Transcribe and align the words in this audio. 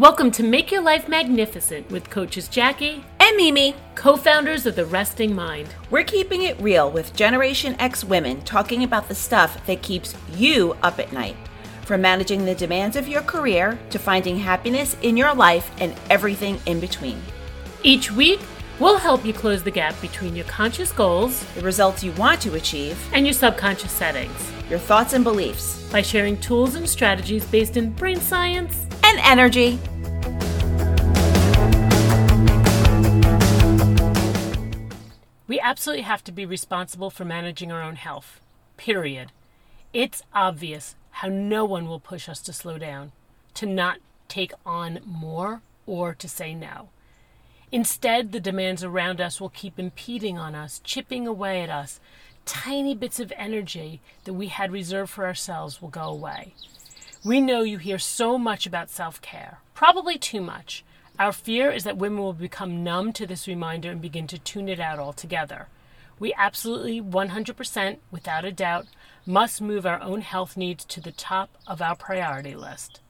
Welcome 0.00 0.30
to 0.30 0.42
Make 0.42 0.70
Your 0.70 0.80
Life 0.80 1.10
Magnificent 1.10 1.90
with 1.90 2.08
coaches 2.08 2.48
Jackie 2.48 3.04
and 3.20 3.36
Mimi, 3.36 3.74
co 3.94 4.16
founders 4.16 4.64
of 4.64 4.74
The 4.74 4.86
Resting 4.86 5.34
Mind. 5.34 5.74
We're 5.90 6.04
keeping 6.04 6.40
it 6.40 6.58
real 6.58 6.90
with 6.90 7.14
Generation 7.14 7.76
X 7.78 8.02
women 8.02 8.40
talking 8.40 8.82
about 8.82 9.08
the 9.08 9.14
stuff 9.14 9.66
that 9.66 9.82
keeps 9.82 10.16
you 10.32 10.74
up 10.82 10.98
at 10.98 11.12
night. 11.12 11.36
From 11.82 12.00
managing 12.00 12.46
the 12.46 12.54
demands 12.54 12.96
of 12.96 13.08
your 13.08 13.20
career 13.20 13.78
to 13.90 13.98
finding 13.98 14.38
happiness 14.38 14.96
in 15.02 15.18
your 15.18 15.34
life 15.34 15.70
and 15.80 15.94
everything 16.08 16.58
in 16.64 16.80
between. 16.80 17.20
Each 17.82 18.10
week, 18.10 18.40
we'll 18.78 18.96
help 18.96 19.22
you 19.22 19.34
close 19.34 19.62
the 19.62 19.70
gap 19.70 20.00
between 20.00 20.34
your 20.34 20.46
conscious 20.46 20.92
goals, 20.92 21.44
the 21.54 21.60
results 21.60 22.02
you 22.02 22.12
want 22.12 22.40
to 22.40 22.54
achieve, 22.54 22.98
and 23.12 23.26
your 23.26 23.34
subconscious 23.34 23.92
settings, 23.92 24.50
your 24.70 24.78
thoughts 24.78 25.12
and 25.12 25.24
beliefs, 25.24 25.86
by 25.92 26.00
sharing 26.00 26.40
tools 26.40 26.74
and 26.74 26.88
strategies 26.88 27.44
based 27.44 27.76
in 27.76 27.92
brain 27.92 28.18
science 28.18 28.86
and 29.10 29.18
energy. 29.26 29.78
We 35.48 35.58
absolutely 35.58 36.02
have 36.02 36.22
to 36.24 36.32
be 36.32 36.46
responsible 36.46 37.10
for 37.10 37.24
managing 37.24 37.72
our 37.72 37.82
own 37.82 37.96
health. 37.96 38.40
Period. 38.76 39.32
It's 39.92 40.22
obvious 40.32 40.94
how 41.10 41.28
no 41.28 41.64
one 41.64 41.88
will 41.88 41.98
push 41.98 42.28
us 42.28 42.40
to 42.42 42.52
slow 42.52 42.78
down, 42.78 43.10
to 43.54 43.66
not 43.66 43.98
take 44.28 44.52
on 44.64 45.00
more, 45.04 45.62
or 45.86 46.14
to 46.14 46.28
say 46.28 46.54
no. 46.54 46.90
Instead, 47.72 48.30
the 48.30 48.38
demands 48.38 48.84
around 48.84 49.20
us 49.20 49.40
will 49.40 49.48
keep 49.48 49.76
impeding 49.76 50.38
on 50.38 50.54
us, 50.54 50.80
chipping 50.84 51.26
away 51.26 51.62
at 51.62 51.70
us. 51.70 51.98
Tiny 52.46 52.94
bits 52.94 53.18
of 53.18 53.32
energy 53.36 54.00
that 54.24 54.34
we 54.34 54.46
had 54.46 54.70
reserved 54.70 55.10
for 55.10 55.26
ourselves 55.26 55.82
will 55.82 55.88
go 55.88 56.02
away. 56.02 56.54
We 57.22 57.42
know 57.42 57.60
you 57.60 57.76
hear 57.76 57.98
so 57.98 58.38
much 58.38 58.64
about 58.64 58.88
self 58.88 59.20
care, 59.20 59.58
probably 59.74 60.16
too 60.16 60.40
much. 60.40 60.82
Our 61.18 61.32
fear 61.32 61.70
is 61.70 61.84
that 61.84 61.98
women 61.98 62.20
will 62.20 62.32
become 62.32 62.82
numb 62.82 63.12
to 63.12 63.26
this 63.26 63.46
reminder 63.46 63.90
and 63.90 64.00
begin 64.00 64.26
to 64.28 64.38
tune 64.38 64.70
it 64.70 64.80
out 64.80 64.98
altogether. 64.98 65.68
We 66.18 66.32
absolutely, 66.32 66.98
100%, 67.02 67.98
without 68.10 68.46
a 68.46 68.52
doubt, 68.52 68.86
must 69.26 69.60
move 69.60 69.84
our 69.84 70.00
own 70.00 70.22
health 70.22 70.56
needs 70.56 70.82
to 70.86 71.00
the 71.02 71.12
top 71.12 71.50
of 71.66 71.82
our 71.82 71.94
priority 71.94 72.54
list. 72.54 73.00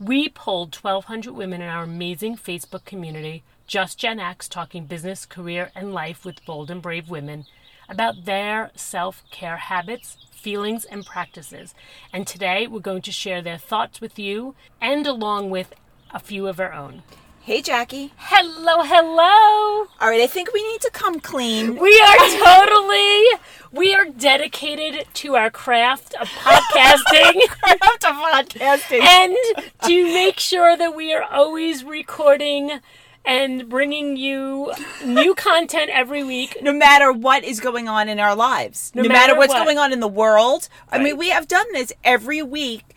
We 0.00 0.28
polled 0.28 0.74
1,200 0.74 1.32
women 1.32 1.62
in 1.62 1.68
our 1.68 1.84
amazing 1.84 2.38
Facebook 2.38 2.84
community, 2.84 3.44
Just 3.68 3.96
Gen 3.96 4.18
X, 4.18 4.48
talking 4.48 4.86
business, 4.86 5.24
career, 5.24 5.70
and 5.72 5.94
life 5.94 6.24
with 6.24 6.44
bold 6.44 6.68
and 6.68 6.82
brave 6.82 7.08
women, 7.08 7.46
about 7.88 8.24
their 8.24 8.70
self 8.74 9.22
care 9.30 9.56
habits, 9.56 10.16
feelings, 10.32 10.84
and 10.84 11.04
practices. 11.04 11.74
And 12.12 12.26
today 12.26 12.66
we're 12.66 12.80
going 12.80 13.02
to 13.02 13.12
share 13.12 13.42
their 13.42 13.58
thoughts 13.58 14.00
with 14.00 14.18
you 14.18 14.54
and 14.80 15.06
along 15.06 15.50
with 15.50 15.74
a 16.12 16.18
few 16.18 16.46
of 16.46 16.60
our 16.60 16.72
own. 16.72 17.02
Hey, 17.46 17.62
Jackie. 17.62 18.12
Hello, 18.16 18.82
hello. 18.82 19.86
All 20.00 20.08
right, 20.08 20.20
I 20.20 20.26
think 20.26 20.52
we 20.52 20.68
need 20.68 20.80
to 20.80 20.90
come 20.92 21.20
clean. 21.20 21.76
We 21.76 22.00
are 22.00 22.16
totally, 22.44 23.24
we 23.70 23.94
are 23.94 24.04
dedicated 24.06 25.06
to 25.14 25.36
our 25.36 25.48
craft 25.48 26.14
of 26.20 26.26
podcasting. 26.42 27.48
craft 27.48 28.04
of 28.04 28.16
podcasting. 28.16 29.00
And 29.00 29.36
to 29.84 30.04
make 30.06 30.40
sure 30.40 30.76
that 30.76 30.96
we 30.96 31.12
are 31.14 31.22
always 31.22 31.84
recording 31.84 32.80
and 33.26 33.68
bringing 33.68 34.16
you 34.16 34.72
new 35.04 35.34
content 35.36 35.90
every 35.92 36.22
week. 36.22 36.56
No 36.62 36.72
matter 36.72 37.12
what 37.12 37.44
is 37.44 37.60
going 37.60 37.88
on 37.88 38.08
in 38.08 38.20
our 38.20 38.34
lives, 38.34 38.92
no, 38.94 39.02
no 39.02 39.08
matter, 39.08 39.32
matter, 39.32 39.38
what's 39.38 39.52
what. 39.52 39.64
going 39.64 39.78
on 39.78 39.92
in 39.92 40.00
the 40.00 40.08
world. 40.08 40.68
Right. 40.92 41.00
I 41.00 41.04
mean, 41.04 41.18
we 41.18 41.30
have 41.30 41.48
done 41.48 41.66
this 41.72 41.92
every 42.04 42.42
week 42.42 42.94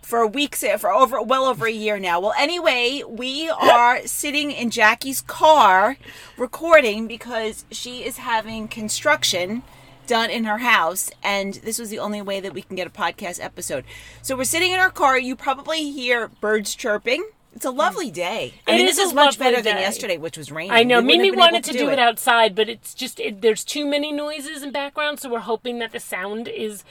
for 0.00 0.26
weeks 0.26 0.62
eh, 0.62 0.76
for 0.76 0.92
over 0.92 1.20
well 1.22 1.46
over 1.46 1.66
a 1.66 1.72
year 1.72 1.98
now. 1.98 2.20
Well, 2.20 2.34
anyway, 2.38 3.02
we 3.06 3.48
are 3.60 4.06
sitting 4.06 4.50
in 4.50 4.70
Jackie's 4.70 5.20
car 5.20 5.96
recording 6.36 7.06
because 7.06 7.64
she 7.70 8.04
is 8.04 8.18
having 8.18 8.68
construction 8.68 9.62
done 10.06 10.30
in 10.30 10.44
her 10.44 10.58
house 10.58 11.10
and 11.22 11.54
this 11.54 11.78
was 11.78 11.88
the 11.88 11.98
only 11.98 12.20
way 12.20 12.40
that 12.40 12.52
we 12.52 12.60
can 12.62 12.76
get 12.76 12.86
a 12.86 12.90
podcast 12.90 13.42
episode. 13.42 13.84
So 14.20 14.36
we're 14.36 14.44
sitting 14.44 14.72
in 14.72 14.80
our 14.80 14.90
car, 14.90 15.18
you 15.18 15.36
probably 15.36 15.90
hear 15.90 16.28
birds 16.28 16.74
chirping. 16.74 17.24
It's 17.54 17.66
a 17.66 17.70
lovely 17.70 18.10
day. 18.10 18.54
I 18.66 18.72
It 18.72 18.76
mean, 18.78 18.88
is 18.88 18.96
this 18.96 19.08
is 19.08 19.14
much 19.14 19.38
better 19.38 19.60
than 19.60 19.76
yesterday, 19.76 20.16
which 20.16 20.38
was 20.38 20.50
raining. 20.50 20.72
I 20.72 20.84
know. 20.84 21.00
We 21.00 21.08
Mimi 21.08 21.26
have 21.26 21.32
been 21.34 21.40
able 21.40 21.52
wanted 21.52 21.64
to 21.64 21.72
do 21.72 21.90
it 21.90 21.94
it 21.94 21.98
outside, 21.98 22.54
but 22.54 22.68
it's 22.68 22.94
just 22.94 23.20
it, 23.20 23.42
there's 23.42 23.62
too 23.62 23.84
many 23.84 24.10
noises 24.10 24.62
in 24.62 24.72
background, 24.72 25.20
so 25.20 25.28
we're 25.28 25.40
hoping 25.40 25.78
that 25.80 25.92
the 25.92 26.00
sound 26.00 26.48
is 26.48 26.82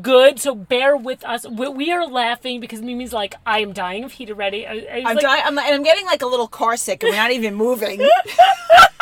good. 0.00 0.40
So 0.40 0.54
bear 0.54 0.96
with 0.96 1.22
us. 1.24 1.46
We, 1.46 1.68
we 1.68 1.92
are 1.92 2.06
laughing 2.06 2.60
because 2.60 2.80
Mimi's 2.80 3.12
like, 3.12 3.34
I 3.44 3.60
am 3.60 3.72
dying 3.72 4.04
of 4.04 4.12
heat 4.12 4.30
already. 4.30 4.66
I, 4.66 4.86
I'm, 4.94 5.04
like, 5.04 5.20
dying, 5.20 5.42
I'm, 5.44 5.58
and 5.58 5.74
I'm 5.74 5.82
getting 5.82 6.06
like 6.06 6.22
a 6.22 6.26
little 6.26 6.48
car 6.48 6.78
sick, 6.78 7.02
and 7.02 7.10
we're 7.10 7.16
not 7.16 7.32
even 7.32 7.54
moving. 7.54 8.00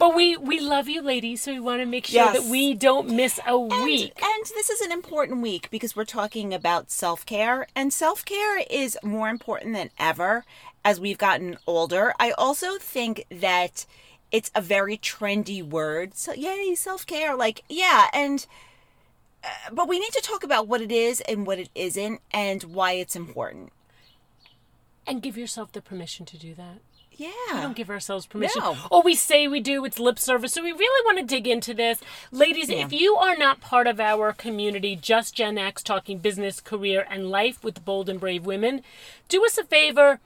but 0.00 0.16
we 0.16 0.36
we 0.36 0.58
love 0.58 0.88
you, 0.88 1.00
ladies, 1.02 1.42
so 1.42 1.52
we 1.52 1.60
want 1.60 1.80
to 1.80 1.86
make 1.86 2.06
sure 2.06 2.24
Yes. 2.24 2.36
that 2.40 2.50
we 2.50 2.74
don't 2.74 3.08
miss 3.10 3.38
a 3.46 3.54
and, 3.54 3.84
week. 3.84 4.20
and 4.20 4.44
this 4.46 4.68
is 4.70 4.80
an 4.80 4.90
important 4.90 5.40
week 5.42 5.70
because 5.70 5.94
we're 5.94 6.04
talking 6.04 6.52
about 6.52 6.90
self 6.90 7.24
care, 7.24 7.68
and 7.76 7.92
self 7.92 8.24
care 8.24 8.58
is 8.68 8.98
more 9.04 9.28
important 9.28 9.74
than 9.74 9.90
ever 9.98 10.44
as 10.84 10.98
we've 10.98 11.18
gotten 11.18 11.58
older. 11.66 12.12
I 12.18 12.32
also 12.32 12.78
think 12.78 13.26
that 13.30 13.86
it's 14.32 14.50
a 14.54 14.60
very 14.62 14.96
trendy 14.96 15.62
word. 15.62 16.14
So, 16.16 16.32
yay, 16.32 16.74
self 16.74 17.06
care. 17.06 17.36
Like, 17.36 17.62
yeah, 17.68 18.08
and. 18.12 18.46
Uh, 19.42 19.48
but 19.72 19.88
we 19.88 19.98
need 19.98 20.12
to 20.12 20.20
talk 20.20 20.44
about 20.44 20.68
what 20.68 20.82
it 20.82 20.92
is 20.92 21.22
and 21.22 21.46
what 21.46 21.58
it 21.58 21.70
isn't 21.74 22.20
and 22.30 22.62
why 22.64 22.92
it's 22.92 23.16
important. 23.16 23.72
and 25.06 25.22
give 25.22 25.36
yourself 25.38 25.72
the 25.72 25.80
permission 25.80 26.26
to 26.26 26.36
do 26.38 26.54
that. 26.54 26.80
Yeah. 27.20 27.30
We 27.52 27.60
don't 27.60 27.76
give 27.76 27.90
ourselves 27.90 28.24
permission. 28.24 28.62
No. 28.62 28.78
Or 28.90 29.02
we 29.02 29.14
say 29.14 29.46
we 29.46 29.60
do, 29.60 29.84
it's 29.84 29.98
lip 29.98 30.18
service. 30.18 30.54
So 30.54 30.62
we 30.62 30.72
really 30.72 31.04
want 31.04 31.18
to 31.18 31.34
dig 31.34 31.46
into 31.46 31.74
this. 31.74 32.00
Ladies, 32.32 32.70
if 32.70 32.94
you 32.94 33.14
are 33.16 33.36
not 33.36 33.60
part 33.60 33.86
of 33.86 34.00
our 34.00 34.32
community, 34.32 34.96
Just 34.96 35.34
Gen 35.34 35.58
X, 35.58 35.82
talking 35.82 36.16
business, 36.16 36.62
career, 36.62 37.06
and 37.10 37.28
life 37.28 37.62
with 37.62 37.84
bold 37.84 38.08
and 38.08 38.18
brave 38.18 38.46
women, 38.46 38.80
do 39.28 39.44
us 39.44 39.58
a 39.58 39.64
favor. 39.64 40.18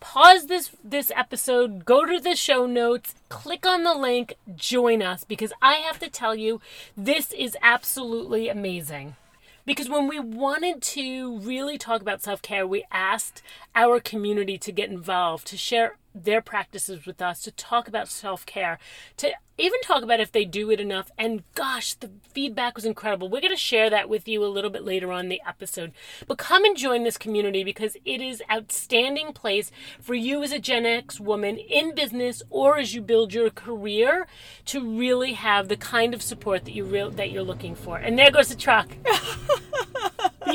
Pause 0.00 0.48
this 0.48 0.70
this 0.84 1.10
episode, 1.16 1.86
go 1.86 2.04
to 2.04 2.20
the 2.20 2.36
show 2.36 2.66
notes, 2.66 3.14
click 3.30 3.64
on 3.64 3.82
the 3.82 3.94
link, 3.94 4.34
join 4.54 5.00
us 5.00 5.24
because 5.24 5.50
I 5.62 5.76
have 5.76 5.98
to 6.00 6.10
tell 6.10 6.34
you, 6.34 6.60
this 6.94 7.32
is 7.32 7.56
absolutely 7.62 8.50
amazing. 8.50 9.16
Because 9.64 9.88
when 9.88 10.08
we 10.08 10.20
wanted 10.20 10.82
to 10.82 11.38
really 11.38 11.78
talk 11.78 12.02
about 12.02 12.20
self 12.20 12.42
care, 12.42 12.66
we 12.66 12.84
asked 12.92 13.40
our 13.74 13.98
community 13.98 14.58
to 14.58 14.72
get 14.72 14.90
involved, 14.90 15.46
to 15.46 15.56
share 15.56 15.96
their 16.14 16.40
practices 16.40 17.06
with 17.06 17.20
us, 17.20 17.42
to 17.42 17.50
talk 17.50 17.88
about 17.88 18.08
self 18.08 18.46
care, 18.46 18.78
to 19.16 19.32
even 19.56 19.80
talk 19.82 20.02
about 20.02 20.20
if 20.20 20.32
they 20.32 20.44
do 20.44 20.70
it 20.70 20.80
enough. 20.80 21.10
And 21.16 21.44
gosh, 21.54 21.94
the 21.94 22.10
feedback 22.22 22.74
was 22.74 22.84
incredible. 22.84 23.28
We're 23.28 23.40
going 23.40 23.52
to 23.52 23.56
share 23.56 23.88
that 23.90 24.08
with 24.08 24.26
you 24.26 24.44
a 24.44 24.46
little 24.46 24.70
bit 24.70 24.84
later 24.84 25.12
on 25.12 25.28
the 25.28 25.40
episode. 25.46 25.92
But 26.26 26.38
come 26.38 26.64
and 26.64 26.76
join 26.76 27.04
this 27.04 27.16
community 27.16 27.62
because 27.62 27.96
it 28.04 28.20
is 28.20 28.42
outstanding 28.50 29.32
place 29.32 29.70
for 30.00 30.14
you 30.14 30.42
as 30.42 30.52
a 30.52 30.58
Gen 30.58 30.86
X 30.86 31.20
woman 31.20 31.58
in 31.58 31.94
business 31.94 32.42
or 32.50 32.78
as 32.78 32.94
you 32.94 33.00
build 33.00 33.32
your 33.32 33.50
career 33.50 34.26
to 34.66 34.98
really 34.98 35.34
have 35.34 35.68
the 35.68 35.76
kind 35.76 36.14
of 36.14 36.22
support 36.22 36.64
that 36.64 36.74
you 36.74 36.84
real 36.84 37.10
that 37.10 37.30
you're 37.30 37.42
looking 37.42 37.74
for. 37.74 37.98
And 37.98 38.18
there 38.18 38.30
goes 38.30 38.48
the 38.48 38.56
truck. 38.56 38.88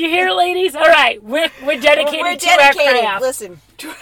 you 0.00 0.08
hear, 0.08 0.30
ladies? 0.30 0.74
All 0.74 0.82
right, 0.82 1.22
we're 1.22 1.50
we're 1.64 1.80
dedicated, 1.80 2.20
We're 2.22 2.36
to 2.36 2.50
our 2.50 2.72
craft. 2.72 3.22
Listen, 3.22 3.60
you're 3.80 3.94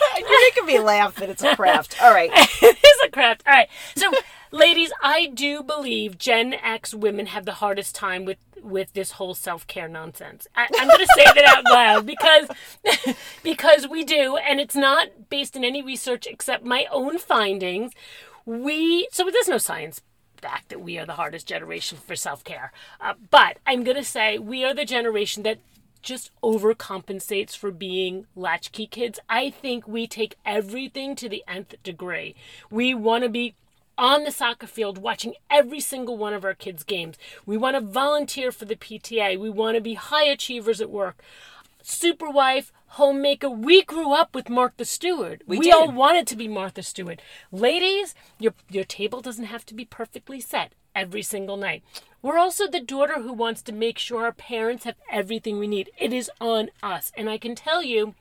making 0.47 0.66
me 0.66 0.78
laugh 0.78 1.16
but 1.19 1.28
it's 1.28 1.42
a 1.42 1.56
craft. 1.56 1.97
All 2.03 2.12
right. 2.12 2.31
it 2.62 2.78
is 2.78 3.00
a 3.04 3.10
craft. 3.10 3.42
All 3.47 3.53
right. 3.53 3.69
So, 3.97 4.10
ladies, 4.53 4.92
I 5.03 5.26
do 5.26 5.62
believe 5.62 6.19
Gen 6.19 6.54
X 6.54 6.94
women 6.94 7.26
have 7.26 7.44
the 7.44 7.54
hardest 7.54 7.94
time 7.94 8.25
with 8.25 8.39
with 8.62 8.92
this 8.92 9.12
whole 9.12 9.34
self 9.34 9.66
care 9.66 9.89
nonsense. 9.89 10.47
I, 10.54 10.68
I'm 10.78 10.89
going 10.89 11.00
to 11.00 11.09
say 11.16 11.24
that 11.24 11.45
out 11.45 11.65
loud 11.65 12.06
because 12.06 12.48
because 13.42 13.89
we 13.89 14.04
do, 14.04 14.36
and 14.36 14.60
it's 14.60 14.77
not 14.77 15.28
based 15.28 15.56
in 15.56 15.65
any 15.65 15.83
research 15.83 16.27
except 16.27 16.65
my 16.65 16.86
own 16.91 17.18
findings. 17.18 17.92
We 18.47 19.09
so 19.10 19.28
there's 19.30 19.48
no 19.48 19.59
science 19.59 20.01
back 20.41 20.68
that 20.68 20.80
we 20.80 20.98
are 20.98 21.06
the 21.06 21.15
hardest 21.15 21.48
generation 21.48 21.98
for 21.98 22.15
self 22.15 22.44
care, 22.44 22.72
uh, 23.01 23.15
but 23.30 23.59
I'm 23.66 23.83
going 23.83 23.97
to 23.97 24.04
say 24.04 24.39
we 24.39 24.65
are 24.65 24.74
the 24.74 24.84
generation 24.84 25.42
that 25.42 25.59
just 26.03 26.30
overcompensates 26.42 27.56
for 27.56 27.71
being 27.71 28.27
latchkey 28.36 28.86
kids. 28.86 29.18
I 29.28 29.50
think 29.50 29.86
we 29.86 30.06
take 30.06 30.36
everything 30.45 31.15
to 31.16 31.28
the 31.28 31.45
nth 31.47 31.83
degree. 31.83 32.34
We 32.71 32.95
want 32.95 33.24
to 33.24 33.30
be 33.30 33.54
on 33.98 34.22
the 34.24 34.30
soccer 34.30 34.66
field 34.66 34.98
watching 34.98 35.34
every 35.50 35.80
single 35.80 36.16
one 36.16 36.33
of 36.33 36.45
our 36.45 36.54
kids' 36.54 36.84
games. 36.84 37.16
We 37.45 37.56
want 37.56 37.74
to 37.74 37.80
volunteer 37.80 38.53
for 38.53 38.65
the 38.65 38.77
PTA. 38.77 39.39
We 39.39 39.50
want 39.50 39.74
to 39.74 39.80
be 39.80 39.95
high 39.95 40.27
achievers 40.27 40.80
at 40.80 40.91
work. 40.91 41.22
Super 41.83 42.30
wife, 42.30 42.72
homemaker. 42.89 43.51
We 43.51 43.83
grew 43.83 44.13
up 44.13 44.35
with 44.35 44.49
Martha 44.49 44.85
Stewart. 44.85 45.43
We, 45.47 45.61
did. 45.61 45.75
all 45.75 45.93
wanted 45.93 46.27
to 46.29 46.37
be 46.37 46.49
Martha 46.49 46.83
Stewart. 46.83 47.21
Ladies, 47.53 48.15
your 48.39 48.55
your 48.71 48.85
table 48.85 49.21
doesn't 49.21 49.45
have 49.47 49.67
to 49.67 49.75
be 49.75 49.85
perfectly 49.85 50.41
set 50.41 50.73
every 50.95 51.23
single 51.23 51.57
night. 51.57 51.83
We're 52.23 52.39
also 52.39 52.67
the 52.67 52.81
daughter 52.81 53.23
who 53.23 53.33
wants 53.33 53.63
to 53.63 53.73
make 53.73 53.99
sure 53.99 54.25
our 54.25 54.33
parents 54.33 54.85
have 54.85 54.97
everything 55.11 55.59
we 55.59 55.69
need. 55.69 55.91
It 55.99 56.13
is 56.13 56.31
on 56.41 56.71
us. 56.83 57.13
And 57.17 57.31
I 57.31 57.39
can 57.39 57.55
tell 57.55 57.83
you, 57.83 58.15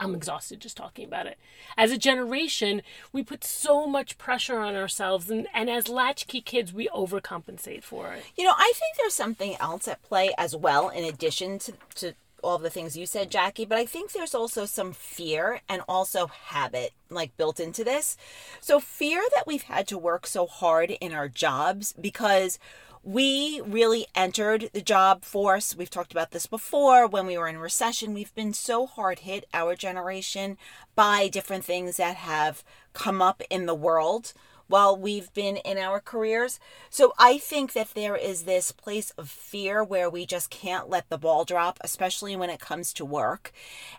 I'm 0.00 0.14
exhausted 0.14 0.60
just 0.60 0.76
talking 0.76 1.04
about 1.04 1.26
it. 1.26 1.38
As 1.76 1.92
a 1.92 1.98
generation, 1.98 2.82
we 3.12 3.22
put 3.22 3.44
so 3.44 3.86
much 3.86 4.18
pressure 4.18 4.58
on 4.58 4.74
ourselves, 4.74 5.30
and, 5.30 5.46
and 5.54 5.68
as 5.68 5.88
latchkey 5.88 6.40
kids, 6.40 6.72
we 6.72 6.88
overcompensate 6.88 7.84
for 7.84 8.14
it. 8.14 8.24
You 8.36 8.44
know, 8.44 8.54
I 8.56 8.72
think 8.74 8.96
there's 8.96 9.14
something 9.14 9.56
else 9.60 9.86
at 9.86 10.02
play 10.02 10.32
as 10.38 10.56
well, 10.56 10.88
in 10.88 11.04
addition 11.04 11.58
to, 11.60 11.74
to 11.96 12.14
all 12.42 12.58
the 12.58 12.70
things 12.70 12.96
you 12.96 13.06
said, 13.06 13.30
Jackie, 13.30 13.64
but 13.64 13.78
I 13.78 13.86
think 13.86 14.12
there's 14.12 14.34
also 14.34 14.64
some 14.64 14.92
fear 14.92 15.60
and 15.68 15.82
also 15.88 16.26
habit 16.26 16.92
like 17.08 17.36
built 17.36 17.60
into 17.60 17.84
this. 17.84 18.16
So, 18.60 18.80
fear 18.80 19.22
that 19.34 19.46
we've 19.46 19.62
had 19.62 19.86
to 19.88 19.98
work 19.98 20.26
so 20.26 20.46
hard 20.46 20.90
in 20.90 21.12
our 21.12 21.28
jobs 21.28 21.92
because 22.00 22.58
we 23.02 23.62
really 23.64 24.06
entered 24.14 24.70
the 24.72 24.82
job 24.82 25.24
force. 25.24 25.74
We've 25.74 25.90
talked 25.90 26.12
about 26.12 26.32
this 26.32 26.46
before 26.46 27.06
when 27.06 27.26
we 27.26 27.38
were 27.38 27.48
in 27.48 27.58
recession. 27.58 28.12
We've 28.12 28.34
been 28.34 28.52
so 28.52 28.86
hard 28.86 29.20
hit, 29.20 29.46
our 29.54 29.74
generation, 29.74 30.58
by 30.94 31.28
different 31.28 31.64
things 31.64 31.96
that 31.96 32.16
have 32.16 32.62
come 32.92 33.22
up 33.22 33.42
in 33.48 33.66
the 33.66 33.74
world 33.74 34.34
while 34.70 34.96
we've 34.96 35.32
been 35.34 35.56
in 35.56 35.76
our 35.76 36.00
careers. 36.00 36.60
So 36.88 37.12
I 37.18 37.38
think 37.38 37.72
that 37.72 37.94
there 37.94 38.16
is 38.16 38.44
this 38.44 38.70
place 38.70 39.10
of 39.18 39.28
fear 39.28 39.82
where 39.82 40.08
we 40.08 40.24
just 40.24 40.48
can't 40.48 40.88
let 40.88 41.08
the 41.10 41.18
ball 41.18 41.44
drop, 41.44 41.78
especially 41.82 42.36
when 42.36 42.50
it 42.50 42.60
comes 42.60 42.92
to 42.94 43.04
work. 43.04 43.52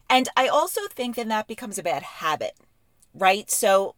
And 0.10 0.30
I 0.38 0.48
also 0.48 0.82
think 0.90 1.18
that 1.18 1.28
that 1.28 1.48
becomes 1.48 1.78
a 1.78 1.84
bad 1.84 2.04
habit, 2.04 2.56
right? 3.14 3.52
So 3.52 3.96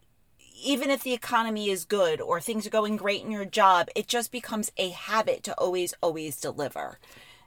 even 0.63 0.89
if 0.89 1.03
the 1.03 1.13
economy 1.13 1.69
is 1.69 1.85
good 1.85 2.19
or 2.19 2.41
things 2.41 2.65
are 2.65 2.71
going 2.71 2.97
great 2.97 3.23
in 3.23 3.31
your 3.31 3.45
job, 3.45 3.87
it 3.95 4.07
just 4.07 4.31
becomes 4.31 4.71
a 4.77 4.89
habit 4.89 5.43
to 5.43 5.53
always, 5.59 5.93
always 6.01 6.39
deliver. 6.39 6.97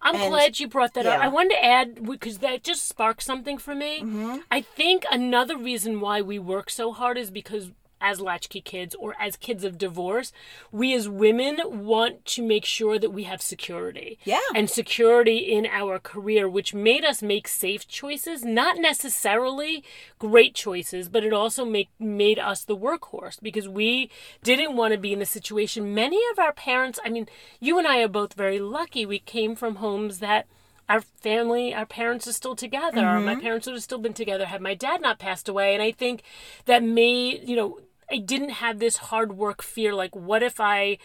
I'm 0.03 0.15
And- 0.15 0.31
glad 0.31 0.61
you 0.61 0.69
brought 0.69 0.95
that 0.95 1.07
up. 1.07 1.21
I 1.21 1.27
wanted 1.27 1.51
to 1.55 1.65
add 1.65 2.07
because 2.07 2.39
that 2.39 2.63
just 2.63 2.87
sparked 2.87 3.23
something 3.23 3.59
for 3.59 3.75
me. 3.75 4.01
Mm-hmm. 4.01 4.37
I 4.53 4.61
think 4.61 5.05
another 5.11 5.57
reason 5.57 6.01
why 6.01 6.21
we 6.23 6.39
work 6.39 6.71
so 6.71 6.93
hard 6.93 7.19
is 7.19 7.31
because 7.31 7.73
as 8.01 8.21
latchkey 8.21 8.61
kids 8.61 8.95
or 8.99 9.15
as 9.19 9.37
kids 9.37 9.65
of 9.65 9.79
divorce, 9.79 10.33
we 10.71 10.95
as 10.95 11.09
women 11.09 11.59
want 11.85 12.25
to 12.25 12.43
make 12.43 12.65
sure 12.65 12.99
that 12.99 13.11
we 13.11 13.25
have 13.25 13.41
security. 13.41 14.19
Yeah. 14.25 14.41
And 14.55 14.69
security 14.69 15.39
in 15.39 15.67
our 15.67 15.99
career, 15.99 16.49
which 16.49 16.75
made 16.75 17.05
us 17.05 17.23
make 17.23 17.49
safe 17.49 17.87
choices, 17.89 18.45
not 18.45 18.79
necessarily 18.79 19.85
great 20.19 20.55
choices, 20.55 21.09
but 21.09 21.25
it 21.25 21.33
also 21.33 21.65
make 21.65 21.89
made 21.99 22.39
us 22.39 22.65
the 22.65 22.77
workhorse 22.77 23.41
because 23.43 23.69
we 23.69 24.11
didn't 24.43 24.77
want 24.77 24.93
to 24.93 24.99
be 24.99 25.13
in 25.13 25.19
the 25.19 25.27
situation. 25.27 25.95
Many 25.95 26.21
of 26.33 26.39
our 26.39 26.53
parents, 26.53 26.99
I 27.05 27.09
mean, 27.09 27.27
you 27.61 27.79
and 27.79 27.87
I 27.87 28.03
are 28.03 28.09
both 28.09 28.35
very 28.35 28.59
lucky. 28.59 29.07
We 29.07 29.19
came 29.19 29.55
from 29.55 29.77
homes 29.77 30.19
that 30.19 30.47
our 30.89 31.01
family, 31.01 31.75
our 31.75 31.87
parents 31.87 32.27
are 32.29 32.33
still 32.33 32.55
together. 32.57 33.03
Mm-hmm. 33.03 33.25
My 33.27 33.37
parents 33.37 33.67
would 33.67 33.75
have 33.75 33.83
still 33.83 33.99
been 33.99 34.15
together 34.15 34.47
had 34.47 34.61
my 34.61 34.75
dad 34.75 35.01
not 35.01 35.19
passed 35.19 35.49
away. 35.49 35.75
And 35.75 35.83
I 35.83 35.91
think 35.93 36.23
that 36.67 36.83
made, 36.83 37.49
you 37.49 37.57
know, 37.57 37.81
I 38.11 38.19
didn't 38.19 38.51
have 38.51 38.79
this 38.79 38.97
hard 38.99 39.37
work 39.37 39.63
fear 39.63 39.93
like, 39.95 40.15
what 40.15 40.43
if 40.43 40.61
I 40.61 40.99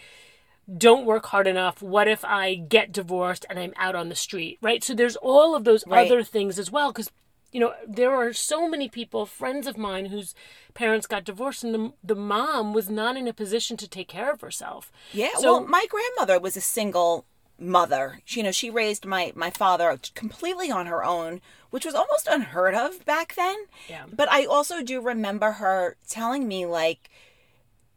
don't 0.78 1.04
work 1.04 1.26
hard 1.26 1.48
enough? 1.48 1.82
What 1.82 2.06
if 2.06 2.24
I 2.24 2.54
get 2.54 2.92
divorced 2.92 3.44
and 3.50 3.58
I'm 3.58 3.72
out 3.76 3.96
on 3.96 4.08
the 4.08 4.14
street, 4.14 4.58
right? 4.62 4.84
So 4.84 4.94
there's 4.94 5.16
all 5.16 5.56
of 5.56 5.64
those 5.64 5.84
Right. 5.86 6.06
other 6.06 6.22
things 6.22 6.58
as 6.60 6.70
well. 6.70 6.92
Because, 6.92 7.10
you 7.50 7.58
know, 7.58 7.74
there 7.86 8.14
are 8.14 8.32
so 8.32 8.68
many 8.68 8.88
people, 8.88 9.26
friends 9.26 9.66
of 9.66 9.76
mine, 9.76 10.06
whose 10.06 10.32
parents 10.74 11.08
got 11.08 11.24
divorced 11.24 11.64
and 11.64 11.74
the, 11.74 11.92
the 12.04 12.14
mom 12.14 12.72
was 12.72 12.88
not 12.88 13.16
in 13.16 13.26
a 13.26 13.32
position 13.34 13.76
to 13.78 13.88
take 13.88 14.06
care 14.08 14.30
of 14.30 14.40
herself. 14.40 14.92
Yeah, 15.12 15.30
So- 15.38 15.58
well, 15.58 15.66
my 15.66 15.84
grandmother 15.90 16.38
was 16.38 16.56
a 16.56 16.60
single 16.60 17.26
mother. 17.62 18.20
She, 18.24 18.40
you 18.40 18.44
know, 18.44 18.52
she 18.52 18.70
raised 18.70 19.06
my 19.06 19.32
my 19.34 19.50
father 19.50 19.98
completely 20.14 20.70
on 20.70 20.86
her 20.86 21.04
own, 21.04 21.40
which 21.70 21.84
was 21.84 21.94
almost 21.94 22.28
unheard 22.30 22.74
of 22.74 23.04
back 23.04 23.34
then. 23.34 23.56
Yeah. 23.88 24.04
But 24.12 24.30
I 24.30 24.44
also 24.44 24.82
do 24.82 25.00
remember 25.00 25.52
her 25.52 25.96
telling 26.08 26.48
me 26.48 26.66
like 26.66 27.10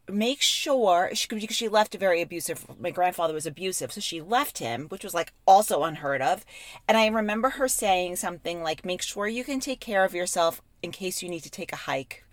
make 0.08 0.40
sure 0.40 1.10
she 1.14 1.26
because 1.28 1.56
she 1.56 1.68
left 1.68 1.94
a 1.94 1.98
very 1.98 2.22
abusive 2.22 2.64
my 2.78 2.90
grandfather 2.90 3.34
was 3.34 3.46
abusive 3.46 3.92
so 3.92 4.00
she 4.00 4.20
left 4.20 4.58
him 4.58 4.86
which 4.88 5.02
was 5.02 5.14
like 5.14 5.32
also 5.46 5.82
unheard 5.82 6.22
of 6.22 6.44
and 6.86 6.96
i 6.96 7.06
remember 7.06 7.50
her 7.50 7.66
saying 7.66 8.14
something 8.14 8.62
like 8.62 8.84
make 8.84 9.02
sure 9.02 9.26
you 9.26 9.42
can 9.42 9.58
take 9.58 9.80
care 9.80 10.04
of 10.04 10.14
yourself 10.14 10.62
in 10.80 10.92
case 10.92 11.22
you 11.22 11.28
need 11.28 11.42
to 11.42 11.50
take 11.50 11.72
a 11.72 11.76
hike 11.76 12.24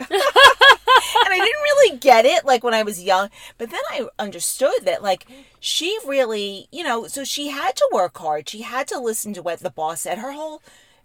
I 1.34 1.46
didn't 1.46 1.62
really 1.62 1.98
get 1.98 2.26
it 2.26 2.46
like 2.46 2.64
when 2.64 2.74
I 2.74 2.84
was 2.84 3.04
young, 3.04 3.30
but 3.58 3.70
then 3.70 3.82
I 3.90 4.08
understood 4.20 4.84
that 4.84 5.04
like 5.04 5.26
she 5.60 5.98
really, 6.06 6.68
you 6.72 6.84
know, 6.84 7.08
so 7.08 7.24
she 7.24 7.50
had 7.50 7.76
to 7.76 7.90
work 7.92 8.18
hard. 8.18 8.50
She 8.50 8.62
had 8.62 8.88
to 8.90 9.00
listen 9.00 9.34
to 9.34 9.42
what 9.42 9.60
the 9.60 9.70
boss 9.70 10.02
said. 10.02 10.20
Her 10.20 10.34
whole 10.34 10.62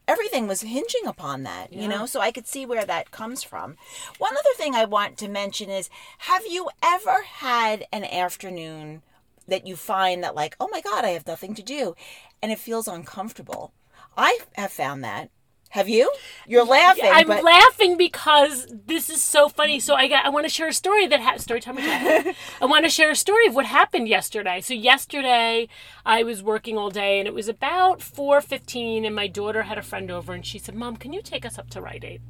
everything 0.06 0.48
was 0.48 0.62
hinging 0.62 1.06
upon 1.06 1.42
that, 1.42 1.70
you 1.72 1.86
know? 1.86 2.06
So 2.06 2.20
I 2.20 2.32
could 2.32 2.46
see 2.46 2.64
where 2.64 2.86
that 2.86 3.10
comes 3.10 3.42
from. 3.42 3.76
One 4.16 4.32
other 4.32 4.54
thing 4.56 4.74
I 4.74 4.86
want 4.86 5.18
to 5.18 5.28
mention 5.28 5.68
is 5.68 5.90
have 6.18 6.46
you 6.46 6.70
ever 6.82 7.22
had 7.22 7.86
an 7.92 8.04
afternoon 8.04 9.02
that 9.46 9.66
you 9.66 9.76
find 9.76 10.24
that 10.24 10.34
like, 10.34 10.56
"Oh 10.60 10.68
my 10.70 10.80
god, 10.80 11.04
I 11.04 11.10
have 11.10 11.26
nothing 11.26 11.54
to 11.54 11.62
do," 11.62 11.94
and 12.42 12.50
it 12.52 12.58
feels 12.58 12.88
uncomfortable? 12.88 13.72
I 14.16 14.40
have 14.54 14.72
found 14.72 15.04
that. 15.04 15.30
Have 15.70 15.88
you? 15.88 16.10
You're 16.46 16.64
laughing, 16.64 17.04
I'm 17.12 17.26
but 17.26 17.44
laughing 17.44 17.96
because 17.98 18.66
this 18.86 19.10
is 19.10 19.20
so 19.20 19.48
funny. 19.50 19.80
So 19.80 19.94
I 19.94 20.08
got 20.08 20.24
I 20.24 20.30
want 20.30 20.46
to 20.46 20.50
share 20.50 20.68
a 20.68 20.72
story 20.72 21.06
that 21.06 21.20
ha- 21.20 21.36
story 21.36 21.60
time 21.60 21.76
I 21.78 22.34
want 22.62 22.84
to 22.86 22.90
share 22.90 23.10
a 23.10 23.16
story 23.16 23.46
of 23.46 23.54
what 23.54 23.66
happened 23.66 24.08
yesterday. 24.08 24.62
So 24.62 24.72
yesterday 24.72 25.68
I 26.06 26.22
was 26.22 26.42
working 26.42 26.78
all 26.78 26.88
day 26.90 27.18
and 27.18 27.28
it 27.28 27.34
was 27.34 27.48
about 27.48 28.00
4:15 28.00 29.06
and 29.06 29.14
my 29.14 29.26
daughter 29.26 29.64
had 29.64 29.76
a 29.76 29.82
friend 29.82 30.10
over 30.10 30.32
and 30.32 30.44
she 30.44 30.58
said, 30.58 30.74
"Mom, 30.74 30.96
can 30.96 31.12
you 31.12 31.20
take 31.20 31.44
us 31.44 31.58
up 31.58 31.68
to 31.70 31.82
Rite 31.82 32.04
Aid?" 32.04 32.22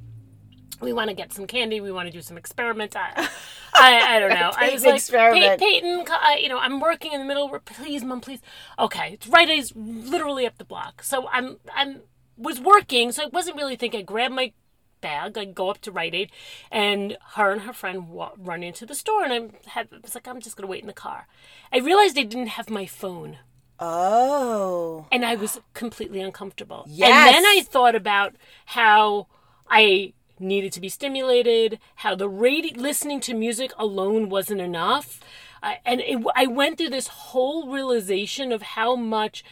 We 0.80 0.92
want 0.92 1.08
to 1.10 1.14
get 1.14 1.32
some 1.32 1.46
candy. 1.46 1.80
We 1.80 1.90
want 1.92 2.06
to 2.06 2.12
do 2.12 2.20
some 2.20 2.36
experiments. 2.36 2.94
I, 2.96 3.10
I, 3.74 4.16
I 4.16 4.20
don't 4.20 4.30
know. 4.30 4.52
I 4.56 4.70
was 4.70 4.84
like, 4.84 4.94
experiment. 4.96 5.60
"Pey- 5.60 5.80
Peyton, 5.80 6.06
uh, 6.08 6.34
you 6.40 6.48
know, 6.48 6.58
I'm 6.58 6.80
working 6.80 7.12
in 7.12 7.20
the 7.20 7.26
middle. 7.26 7.48
Please, 7.64 8.04
mom, 8.04 8.20
please. 8.20 8.40
Okay, 8.78 9.14
it's 9.14 9.26
Rite 9.26 9.48
Aid's 9.50 9.72
literally 9.76 10.46
up 10.46 10.58
the 10.58 10.64
block. 10.64 11.02
So 11.02 11.28
I'm, 11.28 11.58
I'm 11.74 12.02
was 12.38 12.60
working, 12.60 13.12
so 13.12 13.24
I 13.24 13.26
wasn't 13.26 13.56
really 13.56 13.76
thinking. 13.76 14.00
I 14.00 14.04
grabbed 14.04 14.34
my 14.34 14.52
bag, 15.00 15.38
I 15.38 15.44
go 15.44 15.70
up 15.70 15.80
to 15.82 15.92
Rite 15.92 16.14
Aid, 16.14 16.30
and 16.70 17.16
her 17.34 17.52
and 17.52 17.62
her 17.62 17.72
friend 17.72 18.08
wa- 18.08 18.32
run 18.36 18.62
into 18.62 18.86
the 18.86 18.94
store, 18.94 19.24
and 19.24 19.32
I 19.32 19.70
had 19.70 19.88
I 19.92 19.98
was 20.02 20.14
like, 20.14 20.26
I'm 20.26 20.40
just 20.40 20.56
gonna 20.56 20.68
wait 20.68 20.82
in 20.82 20.86
the 20.86 20.92
car. 20.92 21.26
I 21.72 21.78
realized 21.78 22.18
I 22.18 22.22
didn't 22.22 22.48
have 22.48 22.70
my 22.70 22.86
phone, 22.86 23.38
oh. 23.78 25.06
and 25.12 25.24
I 25.24 25.34
was 25.34 25.60
completely 25.74 26.20
uncomfortable. 26.20 26.84
Yes. 26.88 27.10
And 27.10 27.34
then 27.34 27.44
I 27.44 27.62
thought 27.62 27.94
about 27.94 28.34
how 28.66 29.26
I 29.68 30.14
needed 30.40 30.72
to 30.72 30.80
be 30.80 30.88
stimulated, 30.88 31.78
how 31.96 32.14
the 32.14 32.28
radio 32.28 32.80
listening 32.80 33.20
to 33.20 33.34
music 33.34 33.72
alone 33.78 34.28
wasn't 34.28 34.60
enough. 34.60 35.20
Uh, 35.62 35.74
and 35.84 36.00
it, 36.00 36.24
I 36.36 36.46
went 36.46 36.78
through 36.78 36.90
this 36.90 37.08
whole 37.08 37.68
realization 37.68 38.52
of 38.52 38.62
how 38.62 38.94
much 38.94 39.44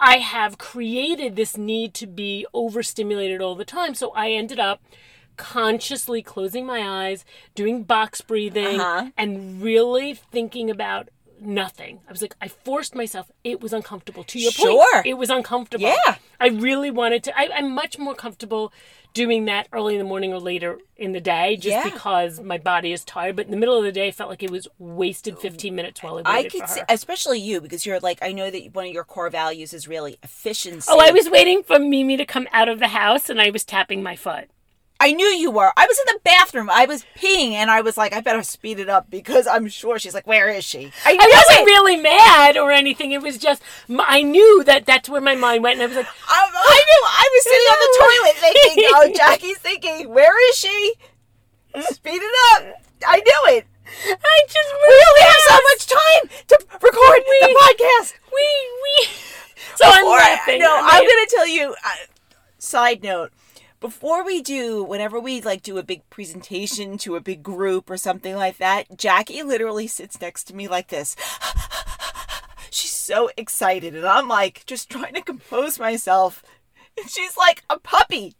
I 0.00 0.18
have 0.18 0.58
created 0.58 1.36
this 1.36 1.56
need 1.56 1.94
to 1.94 2.06
be 2.06 2.46
overstimulated 2.54 3.40
all 3.40 3.54
the 3.54 3.64
time. 3.64 3.94
So 3.94 4.10
I 4.14 4.30
ended 4.30 4.60
up 4.60 4.80
consciously 5.36 6.22
closing 6.22 6.66
my 6.66 7.06
eyes, 7.06 7.24
doing 7.54 7.84
box 7.84 8.20
breathing, 8.20 8.80
Uh-huh. 8.80 9.10
and 9.16 9.62
really 9.62 10.14
thinking 10.14 10.68
about 10.70 11.08
nothing. 11.40 12.00
I 12.08 12.12
was 12.12 12.22
like, 12.22 12.34
I 12.40 12.48
forced 12.48 12.94
myself. 12.94 13.30
It 13.44 13.60
was 13.60 13.72
uncomfortable. 13.72 14.24
To 14.24 14.38
your 14.38 14.52
Sure. 14.52 14.84
point, 14.92 15.06
it 15.06 15.14
was 15.14 15.30
uncomfortable. 15.30 15.84
Yeah. 15.88 16.16
I 16.40 16.48
really 16.48 16.90
wanted 16.90 17.24
to. 17.24 17.38
I, 17.38 17.48
I'm 17.54 17.72
much 17.74 17.98
more 17.98 18.14
comfortable 18.14 18.72
doing 19.14 19.46
that 19.46 19.66
early 19.72 19.94
in 19.94 19.98
the 19.98 20.04
morning 20.04 20.32
or 20.32 20.38
later 20.38 20.78
in 20.96 21.12
the 21.12 21.20
day, 21.20 21.56
just 21.56 21.68
Yeah. 21.68 21.84
because 21.84 22.40
my 22.40 22.58
body 22.58 22.92
is 22.92 23.04
tired. 23.04 23.36
But 23.36 23.46
in 23.46 23.50
the 23.50 23.56
middle 23.56 23.76
of 23.76 23.82
the 23.84 23.90
day, 23.92 24.08
I 24.08 24.10
felt 24.10 24.28
like 24.30 24.42
it 24.42 24.50
was 24.50 24.68
wasted 24.78 25.38
15 25.38 25.74
minutes 25.74 26.02
while 26.02 26.18
I 26.18 26.22
I 26.24 26.36
waited 26.36 26.52
could 26.52 26.60
for 26.62 26.68
see, 26.68 26.80
especially 26.88 27.40
you, 27.40 27.60
because 27.60 27.86
you're 27.86 28.00
like, 28.00 28.18
I 28.22 28.32
know 28.32 28.50
that 28.50 28.74
one 28.74 28.86
of 28.86 28.92
your 28.92 29.04
core 29.04 29.30
values 29.30 29.72
is 29.72 29.88
really 29.88 30.18
efficiency. 30.22 30.86
Oh, 30.92 31.00
I 31.00 31.10
was 31.10 31.28
waiting 31.30 31.62
for 31.62 31.78
Mimi 31.78 32.16
to 32.18 32.26
come 32.26 32.46
out 32.52 32.68
of 32.68 32.78
the 32.78 32.88
house, 32.88 33.28
and 33.30 33.40
I 33.40 33.50
was 33.50 33.64
tapping 33.64 34.02
my 34.02 34.14
foot. 34.14 34.48
I 35.00 35.12
knew 35.12 35.26
you 35.26 35.50
were. 35.52 35.70
I 35.76 35.86
was 35.86 35.96
in 35.98 36.14
the 36.14 36.20
bathroom. 36.24 36.68
I 36.68 36.84
was 36.86 37.04
peeing, 37.16 37.52
and 37.52 37.70
I 37.70 37.82
was 37.82 37.96
like, 37.96 38.12
I 38.12 38.20
better 38.20 38.42
speed 38.42 38.80
it 38.80 38.88
up 38.88 39.08
because 39.10 39.46
I'm 39.46 39.68
sure 39.68 39.96
she's 39.98 40.12
like, 40.14 40.26
where 40.26 40.48
is 40.50 40.64
she? 40.64 40.90
I, 41.06 41.12
I 41.12 41.26
wasn't 41.46 41.60
it. 41.68 41.70
really 41.70 41.96
mad 41.96 42.56
or 42.56 42.72
anything. 42.72 43.12
It 43.12 43.22
was 43.22 43.38
just 43.38 43.62
I 43.88 44.22
knew 44.22 44.64
that 44.64 44.86
that's 44.86 45.08
where 45.08 45.20
my 45.20 45.36
mind 45.36 45.62
went, 45.62 45.74
and 45.80 45.84
I 45.84 45.86
was 45.86 45.96
like, 45.96 46.06
I, 46.28 46.50
I 46.52 46.82
knew. 46.88 47.02
I 47.06 47.28
was 47.32 47.44
sitting 47.44 47.68
on 47.70 47.78
the 47.84 47.92
toilet 48.00 48.36
thinking, 48.64 48.84
oh, 48.92 49.12
Jackie's 49.16 49.58
thinking, 49.58 50.08
where 50.12 50.50
is 50.50 50.56
she? 50.56 50.94
Speed 51.90 52.20
it 52.22 52.34
up. 52.56 52.82
I 53.06 53.16
knew 53.20 53.56
it. 53.56 53.66
I 53.86 54.42
just 54.48 54.68
We 54.88 55.04
only 55.08 55.22
have 55.22 55.42
so 55.46 55.58
much 55.70 55.86
time 55.86 56.44
to 56.48 56.58
record 56.82 57.22
the 57.24 57.56
podcast. 57.56 58.14
We 58.32 58.46
we. 58.82 59.06
So 59.76 59.84
I'm 59.86 60.02
Before 60.02 60.18
I- 60.18 60.34
laughing. 60.34 60.58
no, 60.58 60.76
I'm 60.76 60.84
I'm 60.84 61.02
gonna 61.02 61.26
tell 61.28 61.46
you. 61.46 61.70
Uh, 61.84 61.90
side 62.58 63.02
note: 63.04 63.30
before 63.80 64.24
we 64.24 64.42
do, 64.42 64.82
whenever 64.82 65.20
we 65.20 65.40
like 65.40 65.62
do 65.62 65.78
a 65.78 65.82
big 65.82 66.08
presentation 66.10 66.98
to 66.98 67.16
a 67.16 67.20
big 67.20 67.42
group 67.42 67.88
or 67.88 67.96
something 67.96 68.34
like 68.34 68.58
that, 68.58 68.96
Jackie 68.96 69.42
literally 69.42 69.86
sits 69.86 70.20
next 70.20 70.44
to 70.44 70.54
me 70.54 70.68
like 70.68 70.88
this. 70.88 71.16
She's 72.70 72.94
so 72.94 73.30
excited, 73.36 73.94
and 73.94 74.06
I'm 74.06 74.28
like 74.28 74.66
just 74.66 74.90
trying 74.90 75.14
to 75.14 75.22
compose 75.22 75.78
myself, 75.78 76.42
and 76.98 77.08
she's 77.08 77.36
like 77.36 77.62
a 77.70 77.78
puppy. 77.78 78.34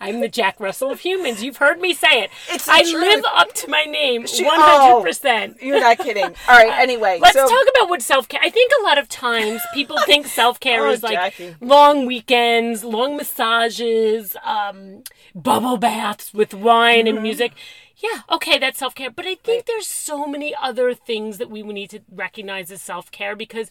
I'm 0.00 0.20
the 0.20 0.28
Jack 0.28 0.60
Russell 0.60 0.90
of 0.90 1.00
humans. 1.00 1.42
You've 1.42 1.56
heard 1.56 1.80
me 1.80 1.94
say 1.94 2.22
it. 2.22 2.30
It's 2.50 2.68
I 2.68 2.82
truth. 2.82 2.94
live 2.94 3.24
up 3.34 3.52
to 3.54 3.68
my 3.70 3.84
name 3.84 4.24
100%. 4.24 5.62
You're 5.62 5.80
not 5.80 5.98
kidding. 5.98 6.24
All 6.24 6.32
right. 6.48 6.72
Anyway, 6.86 7.18
Let's 7.20 7.34
so 7.34 7.48
talk 7.48 7.66
about 7.74 7.88
what 7.88 8.02
self 8.02 8.28
care. 8.28 8.40
I 8.42 8.50
think 8.50 8.70
a 8.80 8.82
lot 8.84 8.98
of 8.98 9.08
times 9.08 9.60
people 9.74 9.96
think 10.04 10.26
self 10.40 10.60
care 10.60 10.86
Oh, 10.86 10.90
is 10.90 11.02
like 11.02 11.14
Jackie. 11.14 11.56
long 11.60 12.06
weekends, 12.06 12.84
long 12.84 13.16
massages, 13.16 14.36
um, 14.44 15.02
bubble 15.34 15.76
baths 15.78 16.32
with 16.34 16.52
wine 16.54 17.06
Mm-hmm. 17.06 17.14
and 17.16 17.22
music. 17.22 17.52
Yeah, 17.98 18.20
okay, 18.30 18.58
that's 18.58 18.78
self 18.78 18.94
care. 18.94 19.10
But 19.10 19.26
I 19.26 19.36
think 19.36 19.64
there's 19.66 19.86
so 19.86 20.26
many 20.26 20.54
other 20.54 20.92
things 20.94 21.38
that 21.38 21.50
we 21.50 21.62
need 21.62 21.90
to 21.90 22.00
recognize 22.12 22.70
as 22.70 22.82
self 22.82 23.10
care 23.10 23.34
because 23.34 23.70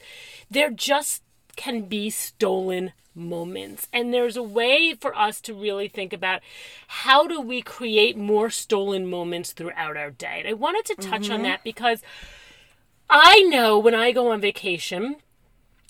they're 0.49 0.71
just 0.71 1.21
can 1.55 1.83
be 1.83 2.09
stolen 2.09 2.91
moments. 3.17 3.87
And 3.93 4.13
there's 4.13 4.35
a 4.35 4.43
way 4.43 4.93
for 4.93 5.15
us 5.17 5.39
to 5.41 5.53
really 5.53 5.87
think 5.87 6.11
about 6.13 6.41
how 6.87 7.27
do 7.27 7.39
we 7.39 7.61
create 7.61 8.17
more 8.17 8.49
stolen 8.49 9.07
moments 9.09 9.53
throughout 9.53 9.95
our 9.95 10.11
day. 10.11 10.39
And 10.39 10.47
I 10.49 10.53
wanted 10.53 10.85
to 10.87 10.95
touch 10.95 11.23
Mm-hmm. 11.23 11.33
on 11.33 11.41
that 11.43 11.63
because 11.63 12.01
I 13.09 13.41
know 13.43 13.77
when 13.79 13.95
I 13.95 14.11
go 14.11 14.31
on 14.31 14.41
vacation, 14.41 15.17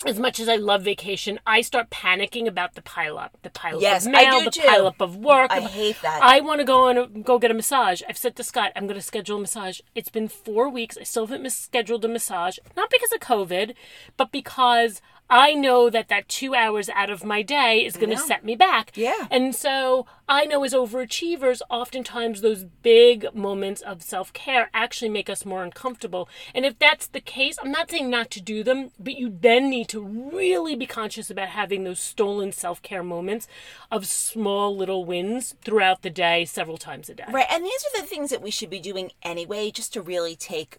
as 0.04 0.18
much 0.20 0.38
as 0.38 0.48
I 0.48 0.56
love 0.56 0.82
vacation, 0.82 1.40
I 1.46 1.62
start 1.62 1.88
panicking 1.88 2.46
about 2.46 2.74
the 2.74 2.82
pileup, 2.82 3.30
the 3.42 3.48
pileup 3.48 3.80
Yes, 3.80 4.04
of 4.04 4.12
mail, 4.12 4.44
the 4.44 4.50
too. 4.50 4.60
pileup 4.60 5.00
of 5.00 5.16
work. 5.16 5.50
I 5.50 5.60
hate 5.60 5.96
that. 6.02 6.20
I 6.22 6.40
want 6.42 6.60
to 6.60 6.66
go 6.66 6.88
and 6.88 7.24
go 7.24 7.38
get 7.38 7.50
a 7.50 7.54
massage. 7.54 8.02
I've 8.06 8.18
said 8.18 8.36
to 8.36 8.44
Scott, 8.44 8.72
I'm 8.76 8.86
going 8.86 9.00
to 9.00 9.02
schedule 9.02 9.38
a 9.38 9.40
massage. 9.40 9.80
It's 9.94 10.10
been 10.10 10.28
four 10.28 10.68
weeks. 10.68 10.98
I 11.00 11.04
still 11.04 11.26
haven't 11.26 11.42
mis- 11.42 11.56
scheduled 11.56 12.04
a 12.04 12.08
massage, 12.08 12.58
not 12.76 12.90
because 12.90 13.10
of 13.12 13.20
COVID, 13.20 13.74
but 14.18 14.30
because 14.30 15.00
I 15.28 15.54
know 15.54 15.90
that 15.90 16.08
that 16.08 16.28
two 16.28 16.54
hours 16.54 16.88
out 16.90 17.10
of 17.10 17.24
my 17.24 17.42
day 17.42 17.84
is 17.84 17.96
going 17.96 18.10
to 18.10 18.16
set 18.16 18.44
me 18.44 18.54
back. 18.54 18.92
Yeah. 18.94 19.26
And 19.30 19.54
so 19.54 20.06
I 20.28 20.44
know 20.44 20.62
as 20.64 20.72
overachievers, 20.72 21.60
oftentimes 21.68 22.40
those 22.40 22.64
big 22.64 23.34
moments 23.34 23.80
of 23.80 24.02
self 24.02 24.32
care 24.32 24.70
actually 24.72 25.08
make 25.08 25.28
us 25.28 25.44
more 25.44 25.64
uncomfortable. 25.64 26.28
And 26.54 26.64
if 26.64 26.78
that's 26.78 27.06
the 27.08 27.20
case, 27.20 27.56
I'm 27.62 27.72
not 27.72 27.90
saying 27.90 28.08
not 28.08 28.30
to 28.32 28.40
do 28.40 28.62
them, 28.62 28.92
but 28.98 29.16
you 29.16 29.36
then 29.40 29.68
need 29.68 29.88
to 29.88 30.00
really 30.00 30.76
be 30.76 30.86
conscious 30.86 31.30
about 31.30 31.48
having 31.48 31.84
those 31.84 32.00
stolen 32.00 32.52
self 32.52 32.80
care 32.82 33.02
moments 33.02 33.48
of 33.90 34.06
small 34.06 34.76
little 34.76 35.04
wins 35.04 35.54
throughout 35.62 36.02
the 36.02 36.10
day, 36.10 36.44
several 36.44 36.78
times 36.78 37.08
a 37.08 37.14
day. 37.14 37.24
right, 37.30 37.46
and 37.50 37.64
these 37.64 37.84
are 37.84 38.00
the 38.00 38.06
things 38.06 38.30
that 38.30 38.42
we 38.42 38.50
should 38.50 38.70
be 38.70 38.80
doing 38.80 39.10
anyway, 39.22 39.70
just 39.70 39.92
to 39.92 40.02
really 40.02 40.36
take 40.36 40.78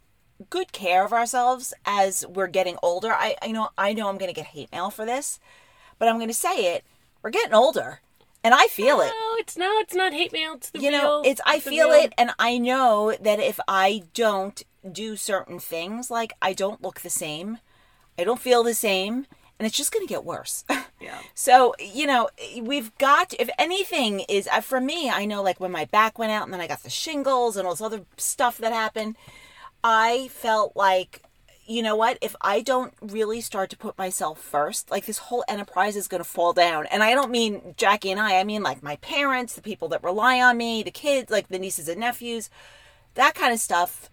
good 0.50 0.72
care 0.72 1.03
of 1.06 1.13
ourselves 1.13 1.74
as 1.86 2.25
we're 2.27 2.48
getting 2.48 2.77
older. 2.84 3.12
I, 3.13 3.36
I 3.41 3.51
know 3.51 3.70
I 3.77 3.94
know 3.94 4.10
I'm 4.10 4.17
going 4.17 4.29
to 4.34 4.36
get 4.39 4.48
hate 4.48 4.72
mail 4.72 4.89
for 4.89 5.06
this, 5.06 5.39
but 6.00 6.08
I'm 6.08 6.17
going 6.17 6.27
to 6.29 6.34
say 6.34 6.74
it. 6.75 6.84
We're 7.24 7.32
getting 7.32 7.53
older, 7.53 8.01
and 8.44 8.53
I 8.53 8.67
feel 8.67 9.01
it. 9.01 9.08
No, 9.08 9.36
it's 9.39 9.58
no, 9.58 9.72
it's 9.79 9.96
not 9.96 10.13
hate 10.13 10.32
mail. 10.32 10.53
It's 10.56 10.70
the 10.70 10.79
you 10.79 10.91
know 10.91 11.22
real- 11.22 11.32
it's 11.32 11.41
i 11.46 11.60
feel 11.60 11.91
it 11.91 12.13
and 12.17 12.32
i 12.39 12.58
know 12.58 13.15
that 13.20 13.39
if 13.39 13.60
i 13.67 14.03
don't 14.13 14.63
do 14.89 15.15
certain 15.17 15.60
things 15.60 16.10
like 16.12 16.34
i 16.41 16.53
don't 16.53 16.82
look 16.82 17.01
the 17.01 17.10
same 17.10 17.58
i 18.17 18.24
don't 18.24 18.39
feel 18.39 18.63
the 18.63 18.74
same 18.74 19.25
and 19.60 19.65
it's 19.67 19.75
just 19.75 19.91
going 19.91 20.06
to 20.06 20.10
get 20.10 20.24
worse 20.24 20.63
Yeah. 21.01 21.20
so 21.34 21.74
you 21.79 22.08
know 22.08 22.29
we've 22.62 22.96
got 22.98 23.34
if 23.39 23.50
anything 23.60 24.22
is 24.29 24.48
uh, 24.51 24.62
for 24.62 24.79
me 24.79 25.10
i 25.10 25.25
know 25.25 25.44
like 25.44 25.60
when 25.60 25.72
my 25.72 25.86
back 25.86 26.17
went 26.17 26.32
out 26.32 26.44
and 26.46 26.53
then 26.53 26.62
i 26.62 26.67
got 26.67 26.84
the 26.84 26.89
shingles 26.89 27.58
and 27.58 27.67
all 27.67 27.74
this 27.74 27.82
other 27.82 28.06
stuff 28.17 28.58
that 28.60 28.72
happened 28.72 29.15
i 29.84 30.27
felt 30.31 30.75
like 30.75 31.22
you 31.69 31.81
know 31.81 31.98
what? 31.98 32.17
If 32.22 32.36
i 32.41 32.62
don't 32.62 32.93
really 33.01 33.41
start 33.41 33.69
to 33.72 33.77
put 33.77 33.98
myself 33.98 34.39
first 34.39 34.89
like 34.89 35.05
this 35.05 35.17
whole 35.17 35.43
enterprise 35.50 35.98
is 35.98 36.07
going 36.07 36.24
to 36.24 36.29
fall 36.29 36.53
down. 36.53 36.86
And 36.88 37.03
i 37.03 37.13
don't 37.13 37.31
mean 37.31 37.74
jackie 37.77 38.12
and 38.12 38.19
i 38.19 38.39
i 38.39 38.43
mean 38.43 38.63
like 38.63 38.81
my 38.81 38.96
parents 38.98 39.53
the 39.53 39.62
people 39.62 39.89
that 39.89 40.03
rely 40.03 40.39
on 40.41 40.57
me 40.57 40.81
the 40.84 40.91
kids 40.91 41.29
like 41.29 41.50
the 41.50 41.60
nieces 41.60 41.89
and 41.89 42.00
nephews 42.00 42.50
that 43.15 43.36
kind 43.36 43.53
of 43.53 43.60
stuff 43.60 44.10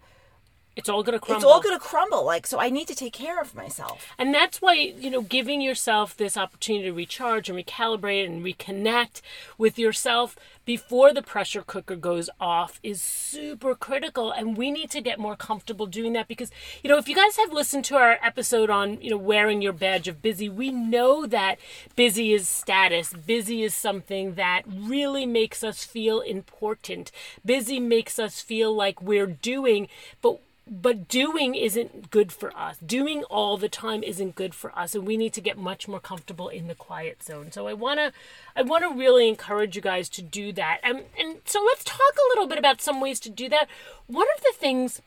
It's 0.75 0.89
all 0.89 1.03
going 1.03 1.13
to 1.17 1.19
crumble. 1.19 1.37
it's 1.41 1.45
all 1.51 1.61
going 1.61 1.77
to 1.77 1.83
crumble 1.83 2.25
like 2.25 2.45
so 2.45 2.59
i 2.59 2.69
need 2.69 2.87
to 2.87 2.95
take 2.95 3.13
care 3.13 3.39
of 3.41 3.55
myself 3.55 4.05
And 4.17 4.33
that's 4.33 4.61
why, 4.61 4.73
you 4.73 5.09
know, 5.09 5.21
giving 5.21 5.61
yourself 5.61 6.15
this 6.17 6.35
opportunity 6.37 6.85
to 6.85 6.93
recharge 6.93 7.49
and 7.49 7.57
recalibrate 7.57 8.25
and 8.25 8.43
reconnect 8.43 9.21
with 9.57 9.77
yourself 9.79 10.35
before 10.65 11.13
the 11.13 11.21
pressure 11.21 11.61
cooker 11.61 11.95
goes 11.95 12.27
off 12.39 12.79
is 12.81 12.99
super 13.01 13.75
critical. 13.75 14.31
And 14.31 14.57
we 14.57 14.71
need 14.71 14.89
to 14.91 15.01
get 15.01 15.19
more 15.19 15.35
comfortable 15.35 15.85
doing 15.85 16.13
that 16.13 16.27
because, 16.27 16.49
you 16.83 16.89
know, 16.89 16.97
if 16.97 17.07
you 17.07 17.15
guys 17.15 17.37
have 17.37 17.53
listened 17.53 17.85
to 17.85 17.95
our 17.97 18.17
episode 18.23 18.69
on, 18.71 18.99
you 19.01 19.11
know, 19.11 19.17
wearing 19.17 19.61
your 19.61 19.73
badge 19.73 20.07
of 20.07 20.21
busy, 20.23 20.49
we 20.49 20.71
know 20.71 21.27
that 21.27 21.59
busy 21.95 22.33
is 22.33 22.47
status. 22.47 23.13
Busy 23.13 23.61
is 23.61 23.75
something 23.75 24.33
that 24.35 24.63
really 24.67 25.25
makes 25.27 25.63
us 25.63 25.83
feel 25.83 26.19
important. 26.21 27.11
Busy 27.45 27.79
makes 27.79 28.17
us 28.17 28.41
feel 28.41 28.73
like 28.75 29.01
we're 29.01 29.27
doing, 29.27 29.87
but 30.21 30.39
but 30.67 31.07
doing 31.07 31.53
isn't 31.53 32.09
good 32.09 32.31
for 32.31 32.55
us. 32.57 32.77
Doing 32.77 33.23
all 33.25 33.57
the 33.57 33.69
time 33.69 34.03
isn't 34.03 34.35
good 34.35 34.55
for 34.55 34.77
us, 34.77 34.95
and 34.95 35.05
we 35.05 35.15
need 35.15 35.33
to 35.33 35.41
get 35.41 35.57
much 35.57 35.87
more 35.87 35.99
comfortable 35.99 36.49
in 36.49 36.67
the 36.67 36.75
quiet 36.75 37.23
zone. 37.23 37.51
So 37.51 37.67
I 37.67 37.73
wanna, 37.73 38.11
I 38.55 38.63
wanna 38.63 38.89
really 38.89 39.29
encourage 39.29 39.75
you 39.75 39.81
guys 39.81 40.09
to 40.09 40.21
do 40.21 40.51
that. 40.53 40.79
And 40.83 41.03
and 41.19 41.37
so 41.45 41.63
let's 41.63 41.83
talk 41.83 41.99
a 41.99 42.29
little 42.29 42.47
bit 42.47 42.57
about 42.57 42.81
some 42.81 42.99
ways 42.99 43.19
to 43.21 43.29
do 43.29 43.47
that. 43.49 43.67
One 44.07 44.27
of 44.35 44.41
the 44.41 44.53
things 44.55 45.01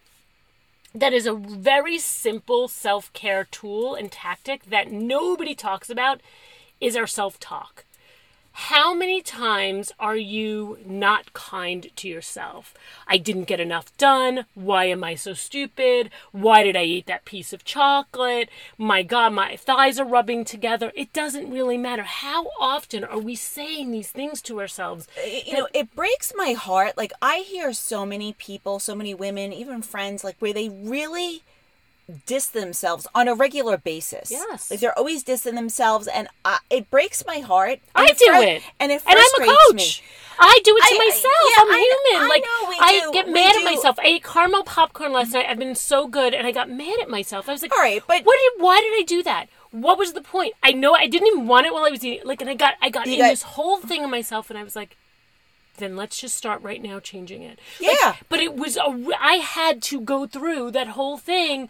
that 0.94 1.12
is 1.12 1.26
a 1.26 1.34
very 1.34 1.98
simple 1.98 2.68
self 2.68 3.12
care 3.12 3.44
tool 3.50 3.94
and 3.94 4.10
tactic 4.10 4.66
that 4.66 4.90
nobody 4.90 5.54
talks 5.54 5.90
about 5.90 6.20
is 6.80 6.96
our 6.96 7.06
self 7.06 7.40
talk. 7.40 7.84
How 8.62 8.92
many 8.92 9.22
times 9.22 9.92
are 10.00 10.16
you 10.16 10.78
not 10.84 11.32
kind 11.32 11.88
to 11.94 12.08
yourself? 12.08 12.74
I 13.06 13.16
didn't 13.16 13.44
get 13.44 13.60
enough 13.60 13.96
done. 13.96 14.46
Why 14.54 14.86
am 14.86 15.04
I 15.04 15.14
so 15.14 15.32
stupid? 15.32 16.10
Why 16.32 16.64
did 16.64 16.76
I 16.76 16.82
eat 16.82 17.06
that 17.06 17.24
piece 17.24 17.52
of 17.52 17.64
chocolate? 17.64 18.48
My 18.76 19.04
God, 19.04 19.32
my 19.32 19.54
thighs 19.54 20.00
are 20.00 20.04
rubbing 20.04 20.44
together. 20.44 20.90
It 20.96 21.12
doesn't 21.12 21.50
really 21.50 21.78
matter. 21.78 22.02
How 22.02 22.48
often 22.60 23.04
are 23.04 23.20
we 23.20 23.36
saying 23.36 23.92
these 23.92 24.10
things 24.10 24.42
to 24.42 24.60
ourselves? 24.60 25.06
you 25.24 25.52
know 25.52 25.68
it 25.72 25.94
breaks 25.94 26.32
my 26.36 26.52
heart 26.52 26.96
like 26.96 27.12
i 27.20 27.38
hear 27.38 27.72
so 27.72 28.04
many 28.04 28.32
people 28.34 28.78
so 28.78 28.94
many 28.94 29.14
women 29.14 29.52
even 29.52 29.82
friends 29.82 30.24
like 30.24 30.36
where 30.38 30.52
they 30.52 30.68
really 30.68 31.42
diss 32.26 32.46
themselves 32.46 33.06
on 33.14 33.28
a 33.28 33.34
regular 33.34 33.76
basis 33.76 34.30
Yes. 34.30 34.70
like 34.70 34.80
they're 34.80 34.96
always 34.98 35.22
dissing 35.22 35.54
themselves 35.56 36.06
and 36.08 36.26
I, 36.44 36.58
it 36.70 36.90
breaks 36.90 37.22
my 37.26 37.40
heart 37.40 37.80
I 37.94 38.12
do 38.12 38.24
frus- 38.30 38.46
it. 38.56 38.62
and 38.80 38.90
it 38.92 39.02
And 39.06 39.18
I'm 39.18 39.42
a 39.42 39.46
coach. 39.68 39.74
me 40.00 40.06
I 40.40 40.60
do 40.64 40.74
it 40.76 40.80
to 40.88 40.94
I- 40.94 41.06
myself. 41.06 41.34
yeah, 41.50 41.62
I'm 41.62 41.68
human. 41.68 42.22
I 42.22 42.28
like 42.28 42.80
I 42.80 43.00
do. 43.04 43.12
get 43.12 43.26
We 43.26 43.32
mad 43.32 43.56
at 43.56 43.64
myself. 43.64 43.98
I 43.98 44.04
ate 44.06 44.22
caramel 44.24 44.62
popcorn 44.62 45.12
last 45.12 45.32
night. 45.34 45.46
I've 45.48 45.58
been 45.58 45.74
so 45.74 46.06
good, 46.06 46.32
and 46.32 46.46
I 46.46 46.52
got 46.52 46.70
mad 46.70 46.94
at 47.02 47.10
myself. 47.10 47.48
I 47.48 47.52
was 47.52 47.60
like, 47.60 47.72
All 47.72 47.78
right, 47.82 48.00
but- 48.06 48.22
what 48.24 48.38
did? 48.38 48.62
Why 48.62 48.80
did 48.80 48.92
I 49.00 49.02
do 49.04 49.24
that? 49.24 49.46
What 49.72 49.98
was 49.98 50.12
the 50.12 50.20
point? 50.22 50.54
I 50.62 50.70
know 50.70 50.94
I 50.94 51.08
didn't 51.08 51.26
even 51.26 51.48
want 51.48 51.66
it 51.66 51.72
while 51.74 51.84
I 51.84 51.90
was 51.90 52.04
eating. 52.04 52.20
it. 52.20 52.24
Like, 52.26 52.40
and 52.40 52.48
I 52.48 52.54
got 52.54 52.74
I 52.80 52.88
got 52.88 53.08
in 53.08 53.18
got- 53.18 53.30
this 53.30 53.42
whole 53.42 53.78
thing 53.78 54.04
of 54.04 54.10
myself, 54.10 54.48
and 54.48 54.58
I 54.58 54.62
was 54.62 54.76
like. 54.76 54.96
Then 55.78 55.94
let's 55.96 56.18
just 56.18 56.36
start 56.36 56.60
right 56.62 56.82
now 56.82 56.98
changing 56.98 57.42
it. 57.42 57.56
Like, 57.80 57.96
Yeah. 58.02 58.16
but 58.28 58.40
it 58.40 58.56
was 58.56 58.76
a. 58.76 58.96
I 59.20 59.34
had 59.34 59.80
to 59.84 60.00
go 60.00 60.26
through 60.26 60.72
that 60.72 60.88
whole 60.88 61.18
thing 61.18 61.68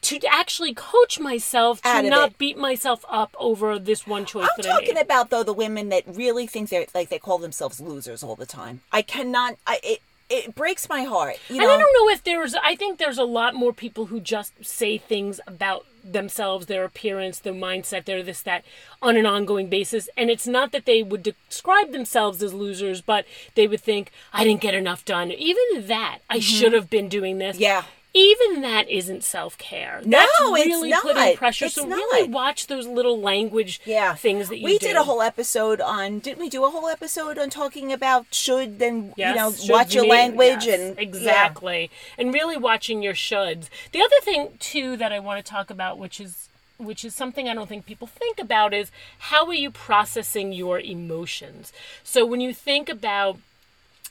to 0.00 0.20
actually 0.30 0.74
coach 0.74 1.18
myself 1.18 1.82
to 1.82 1.88
Out 1.88 2.04
of 2.04 2.10
not 2.10 2.30
it. 2.30 2.38
beat 2.38 2.56
myself 2.56 3.04
up 3.10 3.34
over 3.38 3.78
this 3.78 4.06
one 4.06 4.24
choice 4.24 4.44
I'm 4.44 4.50
that 4.62 4.66
I 4.66 4.68
made. 4.80 4.86
talking 4.86 4.98
about 4.98 5.30
though 5.30 5.42
the 5.42 5.52
women 5.52 5.88
that 5.88 6.04
really 6.06 6.46
think 6.46 6.70
they're 6.70 6.86
like 6.94 7.08
they 7.08 7.18
call 7.18 7.38
themselves 7.38 7.80
losers 7.80 8.22
all 8.22 8.36
the 8.36 8.46
time. 8.46 8.80
I 8.92 9.02
cannot. 9.02 9.56
I 9.66 9.80
it 9.82 10.00
it 10.30 10.54
breaks 10.54 10.88
my 10.90 11.04
heart. 11.04 11.36
You 11.48 11.56
And 11.56 11.64
know. 11.64 11.74
I 11.74 11.78
don't 11.78 11.94
know 12.06 12.12
if 12.12 12.22
there's, 12.22 12.54
I 12.54 12.74
think 12.76 12.98
there's 12.98 13.16
a 13.16 13.24
lot 13.24 13.54
more 13.54 13.72
people 13.72 14.06
who 14.06 14.20
just 14.20 14.52
say 14.62 14.98
things 14.98 15.40
about 15.46 15.86
themselves, 16.04 16.66
their 16.66 16.84
appearance, 16.84 17.38
their 17.38 17.54
mindset, 17.54 18.04
their 18.04 18.22
this, 18.22 18.42
that 18.42 18.62
on 19.00 19.16
an 19.16 19.24
ongoing 19.24 19.68
basis. 19.70 20.06
And 20.18 20.28
it's 20.28 20.46
not 20.46 20.70
that 20.72 20.84
they 20.84 21.02
would 21.02 21.22
describe 21.22 21.92
themselves 21.92 22.42
as 22.42 22.52
losers, 22.52 23.00
but 23.00 23.24
they 23.54 23.66
would 23.66 23.80
think, 23.80 24.10
I 24.30 24.44
didn't 24.44 24.60
get 24.60 24.74
enough 24.74 25.02
done. 25.02 25.32
Even 25.32 25.86
that, 25.86 26.18
I 26.28 26.40
should 26.40 26.74
have 26.74 26.90
been 26.90 27.08
doing 27.08 27.38
this. 27.38 27.56
Mm-hmm. 27.56 27.62
Yeah. 27.62 27.84
Even 28.18 28.62
that 28.62 28.88
isn't 28.88 29.22
self 29.22 29.56
care. 29.58 30.00
No, 30.04 30.18
That's 30.18 30.30
it's 30.40 30.66
really 30.66 30.90
not. 30.90 31.02
putting 31.02 31.36
pressure. 31.36 31.66
It's 31.66 31.74
so 31.76 31.86
really 31.86 32.28
watch 32.28 32.66
those 32.66 32.86
little 32.86 33.20
language 33.20 33.80
yeah 33.84 34.14
things 34.14 34.48
that 34.48 34.58
you 34.58 34.64
we 34.64 34.78
do. 34.78 34.88
did 34.88 34.96
a 34.96 35.04
whole 35.04 35.22
episode 35.22 35.80
on 35.80 36.18
didn't 36.18 36.40
we 36.40 36.48
do 36.48 36.64
a 36.64 36.70
whole 36.70 36.88
episode 36.88 37.38
on 37.38 37.48
talking 37.48 37.92
about 37.92 38.26
should 38.32 38.78
then 38.80 39.12
Yes, 39.16 39.30
you 39.30 39.40
know 39.40 39.52
should 39.52 39.70
watch 39.70 39.94
your 39.94 40.02
mean- 40.04 40.10
language 40.36 40.66
yes, 40.66 40.80
and 40.80 40.98
exactly 40.98 41.90
and 42.18 42.34
really 42.34 42.56
watching 42.56 43.02
your 43.02 43.14
shoulds 43.14 43.68
the 43.92 44.00
other 44.02 44.20
thing 44.22 44.48
too 44.58 44.96
that 44.96 45.12
i 45.12 45.18
want 45.20 45.44
to 45.44 45.48
talk 45.48 45.70
about 45.70 45.98
which 45.98 46.20
is 46.20 46.48
which 46.78 47.04
is 47.04 47.14
something 47.14 47.48
i 47.48 47.54
don't 47.54 47.68
think 47.68 47.86
people 47.86 48.06
think 48.08 48.38
about 48.40 48.74
is 48.74 48.90
how 49.30 49.46
are 49.46 49.54
you 49.54 49.70
processing 49.70 50.52
your 50.52 50.80
emotions 50.80 51.72
so 52.02 52.24
when 52.26 52.40
you 52.40 52.52
think 52.52 52.88
about 52.88 53.38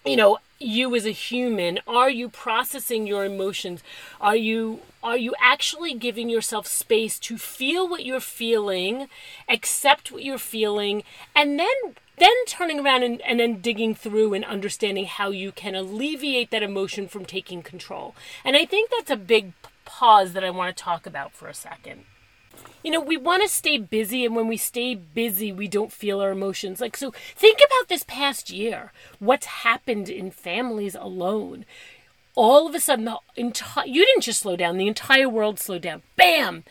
you 0.05 0.15
know 0.15 0.37
you 0.59 0.95
as 0.95 1.05
a 1.05 1.11
human 1.11 1.79
are 1.87 2.09
you 2.09 2.29
processing 2.29 3.05
your 3.05 3.25
emotions 3.25 3.83
are 4.19 4.35
you 4.35 4.79
are 5.03 5.17
you 5.17 5.33
actually 5.39 5.93
giving 5.93 6.29
yourself 6.29 6.65
space 6.65 7.19
to 7.19 7.37
feel 7.37 7.87
what 7.87 8.03
you're 8.03 8.19
feeling 8.19 9.07
accept 9.47 10.11
what 10.11 10.23
you're 10.23 10.37
feeling 10.37 11.03
and 11.35 11.59
then 11.59 11.95
then 12.17 12.33
turning 12.47 12.79
around 12.79 13.03
and, 13.03 13.21
and 13.21 13.39
then 13.39 13.61
digging 13.61 13.93
through 13.93 14.33
and 14.33 14.43
understanding 14.45 15.05
how 15.05 15.29
you 15.29 15.51
can 15.51 15.75
alleviate 15.75 16.49
that 16.49 16.63
emotion 16.63 17.07
from 17.07 17.25
taking 17.25 17.61
control. 17.61 18.15
And 18.43 18.55
I 18.55 18.65
think 18.65 18.89
that's 18.89 19.11
a 19.11 19.15
big 19.15 19.53
pause 19.85 20.33
that 20.33 20.43
I 20.43 20.49
want 20.49 20.75
to 20.75 20.83
talk 20.83 21.05
about 21.05 21.31
for 21.31 21.47
a 21.47 21.53
second. 21.53 22.05
You 22.83 22.91
know, 22.91 23.01
we 23.01 23.17
want 23.17 23.43
to 23.43 23.49
stay 23.49 23.77
busy, 23.77 24.25
and 24.25 24.35
when 24.35 24.47
we 24.47 24.57
stay 24.57 24.95
busy, 24.95 25.51
we 25.51 25.67
don't 25.67 25.91
feel 25.91 26.21
our 26.21 26.31
emotions. 26.31 26.79
Like, 26.79 26.95
so 26.95 27.11
think 27.35 27.59
about 27.59 27.89
this 27.89 28.03
past 28.07 28.49
year. 28.49 28.91
What's 29.19 29.45
happened 29.47 30.09
in 30.09 30.31
families 30.31 30.95
alone? 30.95 31.65
All 32.35 32.67
of 32.67 32.75
a 32.75 32.79
sudden, 32.79 33.05
the 33.05 33.17
entire 33.35 33.87
you 33.87 34.05
didn't 34.05 34.23
just 34.23 34.41
slow 34.41 34.55
down, 34.55 34.77
the 34.77 34.87
entire 34.87 35.27
world 35.27 35.59
slowed 35.59 35.81
down. 35.81 36.03
Bam! 36.15 36.63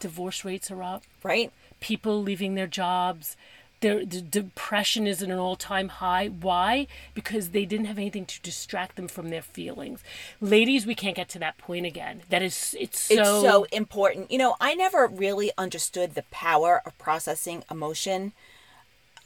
Divorce 0.00 0.44
rates 0.44 0.70
are 0.70 0.82
up 0.82 1.04
Right? 1.22 1.52
people 1.84 2.22
leaving 2.22 2.54
their 2.54 2.66
jobs. 2.66 3.36
Their, 3.84 4.06
the 4.06 4.22
depression 4.22 5.06
is 5.06 5.22
at 5.22 5.28
an 5.28 5.38
all-time 5.38 5.88
high. 5.88 6.28
Why? 6.28 6.86
Because 7.12 7.50
they 7.50 7.66
didn't 7.66 7.84
have 7.84 7.98
anything 7.98 8.24
to 8.24 8.40
distract 8.40 8.96
them 8.96 9.08
from 9.08 9.28
their 9.28 9.42
feelings. 9.42 10.02
Ladies, 10.40 10.86
we 10.86 10.94
can't 10.94 11.16
get 11.16 11.28
to 11.30 11.38
that 11.40 11.58
point 11.58 11.84
again. 11.84 12.22
That 12.30 12.40
is, 12.40 12.74
it's 12.80 12.98
so. 12.98 13.14
It's 13.14 13.28
so 13.28 13.66
important. 13.72 14.30
You 14.30 14.38
know, 14.38 14.56
I 14.58 14.74
never 14.74 15.06
really 15.06 15.50
understood 15.58 16.14
the 16.14 16.24
power 16.30 16.80
of 16.86 16.96
processing 16.96 17.62
emotion. 17.70 18.32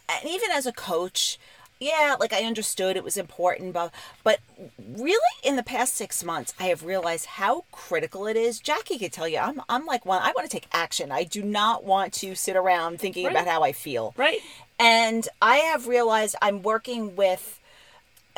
And 0.09 0.29
even 0.29 0.51
as 0.51 0.67
a 0.67 0.73
coach, 0.73 1.39
yeah, 1.81 2.17
like 2.19 2.33
I 2.33 2.43
understood 2.45 2.97
it 2.97 3.05
was 3.05 3.17
important, 3.17 3.73
but 3.73 3.93
but 4.25 4.41
really 4.79 5.19
in 5.45 5.57
the 5.57 5.63
past 5.63 5.95
six 5.95 6.25
months, 6.25 6.53
I 6.59 6.65
have 6.65 6.85
realized 6.85 7.27
how 7.27 7.65
critical 7.73 8.27
it 8.27 8.37
is. 8.37 8.59
Jackie 8.61 8.99
could 8.99 9.13
tell 9.13 9.29
you, 9.29 9.39
I'm 9.39 9.63
I'm 9.69 9.87
like 9.87 10.05
one. 10.05 10.21
I 10.23 10.33
want 10.37 10.49
to 10.49 10.55
take 10.55 10.67
action. 10.73 11.11
I 11.13 11.25
do 11.25 11.43
not 11.43 11.85
want 11.85 12.13
to 12.15 12.35
sit 12.35 12.57
around 12.57 12.99
thinking 13.01 13.25
Right. 13.27 13.33
about 13.33 13.47
how 13.47 13.63
I 13.63 13.73
feel. 13.73 14.15
right. 14.17 14.41
And 14.81 15.27
I 15.43 15.57
have 15.59 15.89
realized 15.89 16.37
I'm 16.41 16.63
working 16.63 17.17
with 17.17 17.59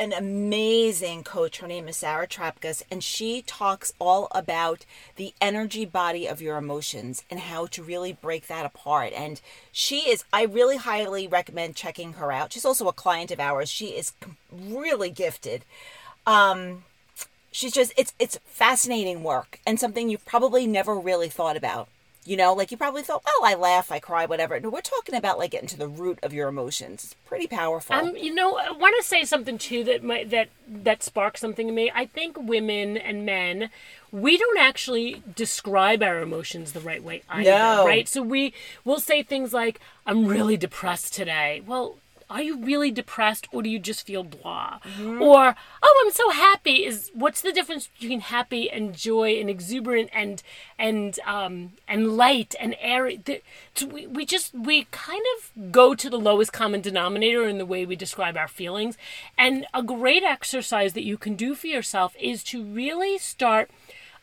an 0.00 0.14
amazing 0.14 1.22
coach. 1.22 1.58
Her 1.58 1.66
name 1.66 1.86
is 1.86 1.98
Sarah 1.98 2.26
Trapkas, 2.26 2.82
and 2.90 3.04
she 3.04 3.42
talks 3.42 3.92
all 3.98 4.28
about 4.30 4.86
the 5.16 5.34
energy 5.42 5.84
body 5.84 6.26
of 6.26 6.40
your 6.40 6.56
emotions 6.56 7.22
and 7.30 7.38
how 7.38 7.66
to 7.66 7.82
really 7.82 8.14
break 8.14 8.46
that 8.46 8.64
apart. 8.64 9.12
And 9.14 9.42
she 9.70 10.08
is, 10.08 10.24
I 10.32 10.44
really 10.44 10.78
highly 10.78 11.28
recommend 11.28 11.76
checking 11.76 12.14
her 12.14 12.32
out. 12.32 12.54
She's 12.54 12.64
also 12.64 12.88
a 12.88 12.94
client 12.94 13.30
of 13.30 13.38
ours. 13.38 13.68
She 13.68 13.88
is 13.88 14.14
really 14.50 15.10
gifted. 15.10 15.66
Um, 16.26 16.84
she's 17.52 17.72
just, 17.72 17.92
it's 17.98 18.14
it's 18.18 18.38
fascinating 18.46 19.22
work 19.22 19.60
and 19.66 19.78
something 19.78 20.08
you've 20.08 20.24
probably 20.24 20.66
never 20.66 20.94
really 20.98 21.28
thought 21.28 21.58
about. 21.58 21.88
You 22.26 22.36
know, 22.36 22.52
like 22.52 22.70
you 22.70 22.76
probably 22.76 23.02
thought, 23.02 23.24
well, 23.24 23.50
I 23.50 23.54
laugh, 23.54 23.90
I 23.90 23.98
cry, 23.98 24.26
whatever. 24.26 24.60
No, 24.60 24.68
we're 24.68 24.82
talking 24.82 25.14
about 25.14 25.38
like 25.38 25.52
getting 25.52 25.68
to 25.68 25.78
the 25.78 25.88
root 25.88 26.18
of 26.22 26.34
your 26.34 26.48
emotions. 26.48 27.02
It's 27.04 27.14
pretty 27.26 27.46
powerful. 27.46 27.96
Um, 27.96 28.14
you 28.14 28.34
know, 28.34 28.58
I 28.58 28.72
want 28.72 28.94
to 29.00 29.06
say 29.06 29.24
something 29.24 29.56
too 29.56 29.84
that 29.84 30.04
might 30.04 30.28
that 30.28 30.48
that 30.68 31.02
sparks 31.02 31.40
something 31.40 31.68
in 31.68 31.74
me. 31.74 31.90
I 31.94 32.04
think 32.04 32.36
women 32.38 32.98
and 32.98 33.24
men, 33.24 33.70
we 34.12 34.36
don't 34.36 34.58
actually 34.58 35.22
describe 35.34 36.02
our 36.02 36.20
emotions 36.20 36.72
the 36.72 36.80
right 36.80 37.02
way 37.02 37.22
either, 37.30 37.50
No. 37.50 37.86
right? 37.86 38.06
So 38.06 38.20
we 38.20 38.52
will 38.84 39.00
say 39.00 39.22
things 39.22 39.54
like, 39.54 39.80
"I'm 40.06 40.26
really 40.26 40.58
depressed 40.58 41.14
today." 41.14 41.62
Well. 41.66 41.96
Are 42.30 42.40
you 42.40 42.58
really 42.58 42.92
depressed 42.92 43.48
or 43.52 43.62
do 43.62 43.68
you 43.68 43.80
just 43.80 44.06
feel 44.06 44.22
blah? 44.22 44.78
Or, 45.20 45.56
oh, 45.82 46.04
I'm 46.04 46.12
so 46.12 46.30
happy 46.30 46.84
is 46.86 47.10
what's 47.12 47.42
the 47.42 47.52
difference 47.52 47.88
between 47.88 48.20
happy 48.20 48.70
and 48.70 48.94
joy 48.94 49.32
and 49.32 49.50
exuberant 49.50 50.10
and 50.12 50.42
and 50.78 51.18
um 51.26 51.72
and 51.88 52.16
light 52.16 52.54
and 52.60 52.76
airy? 52.80 53.20
So 53.74 53.86
we, 53.86 54.06
we 54.06 54.24
just 54.24 54.54
we 54.54 54.86
kind 54.92 55.24
of 55.36 55.72
go 55.72 55.94
to 55.94 56.08
the 56.08 56.18
lowest 56.18 56.52
common 56.52 56.80
denominator 56.80 57.48
in 57.48 57.58
the 57.58 57.66
way 57.66 57.84
we 57.84 57.96
describe 57.96 58.36
our 58.36 58.48
feelings. 58.48 58.96
And 59.36 59.66
a 59.74 59.82
great 59.82 60.22
exercise 60.22 60.92
that 60.92 61.04
you 61.04 61.18
can 61.18 61.34
do 61.34 61.54
for 61.56 61.66
yourself 61.66 62.14
is 62.20 62.44
to 62.44 62.62
really 62.62 63.18
start 63.18 63.70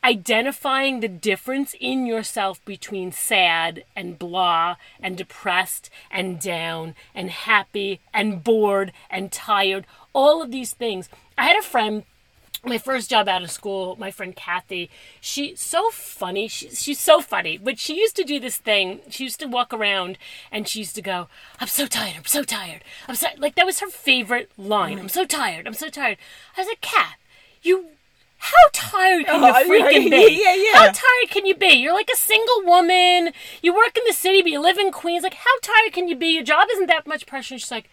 identifying 0.08 1.02
the 1.02 1.10
difference 1.10 1.76
in 1.82 2.06
yourself 2.06 2.63
between 2.63 3.12
sad 3.12 3.84
and 3.93 4.17
blah 4.17 4.78
and 5.02 5.17
depressed 5.17 5.89
and 6.10 6.39
down 6.39 6.96
and 7.13 7.30
happy 7.30 8.00
and 8.13 8.41
bored 8.41 8.93
and 9.10 9.34
tired 9.34 9.86
all 10.13 10.41
of 10.41 10.50
these 10.50 10.72
things 10.72 11.10
i 11.38 11.46
had 11.46 11.58
a 11.58 11.62
friend 11.62 12.04
my 12.63 12.78
first 12.80 13.10
job 13.10 13.30
out 13.30 13.43
of 13.43 13.52
school, 13.52 13.96
my 14.00 14.10
friend 14.10 14.36
Kathy, 14.36 14.89
she's 15.22 15.62
so 15.62 15.91
funny. 15.91 16.48
She's 16.48 16.82
she's 16.82 17.00
so 17.00 17.22
funny. 17.22 17.58
But 17.58 17.78
she 17.78 18.00
used 18.00 18.15
to 18.15 18.24
do 18.24 18.39
this 18.39 18.58
thing. 18.58 19.02
She 19.10 19.26
used 19.26 19.39
to 19.41 19.48
walk 19.48 19.72
around 19.74 20.17
and 20.52 20.67
she 20.67 20.80
used 20.80 20.96
to 20.96 21.02
go, 21.04 21.28
"I'm 21.62 21.67
so 21.67 21.86
tired. 21.86 22.15
I'm 22.17 22.26
so 22.26 22.43
tired. 22.43 22.84
I'm 23.08 23.15
so 23.15 23.28
like 23.38 23.56
that 23.56 23.65
was 23.65 23.80
her 23.80 23.89
favorite 23.89 24.50
line. 24.58 24.98
I'm 24.98 25.08
so 25.08 25.24
tired. 25.24 25.67
I'm 25.67 25.76
so 25.76 25.89
tired." 25.89 26.17
I 26.58 26.62
was 26.62 26.67
like, 26.67 26.82
"Kat, 26.82 27.17
you." 27.62 27.96
How 28.38 28.63
tired 28.73 29.26
can 29.26 29.43
Oh, 29.43 29.58
you 29.60 29.65
freaking 29.84 30.10
be? 30.12 30.41
yeah, 30.43 30.54
yeah. 30.56 30.73
How 30.80 30.86
tired 30.86 31.30
can 31.30 31.45
you 31.45 31.56
be? 31.56 31.69
You're 31.73 31.93
like 31.93 32.10
a 32.13 32.17
single 32.17 32.63
woman. 32.65 33.34
You 33.62 33.73
work 33.76 33.97
in 33.97 34.04
the 34.06 34.13
city, 34.13 34.41
but 34.41 34.52
you 34.52 34.60
live 34.62 34.78
in 34.78 34.91
Queens. 34.91 35.23
Like, 35.23 35.34
how 35.34 35.60
tired 35.62 35.93
can 35.93 36.08
you 36.08 36.15
be? 36.15 36.28
Your 36.28 36.43
job 36.43 36.67
isn't 36.73 36.88
that 36.88 37.08
much 37.08 37.26
pressure. 37.26 37.56
And 37.56 37.62
she's 37.62 37.71
like, 37.71 37.89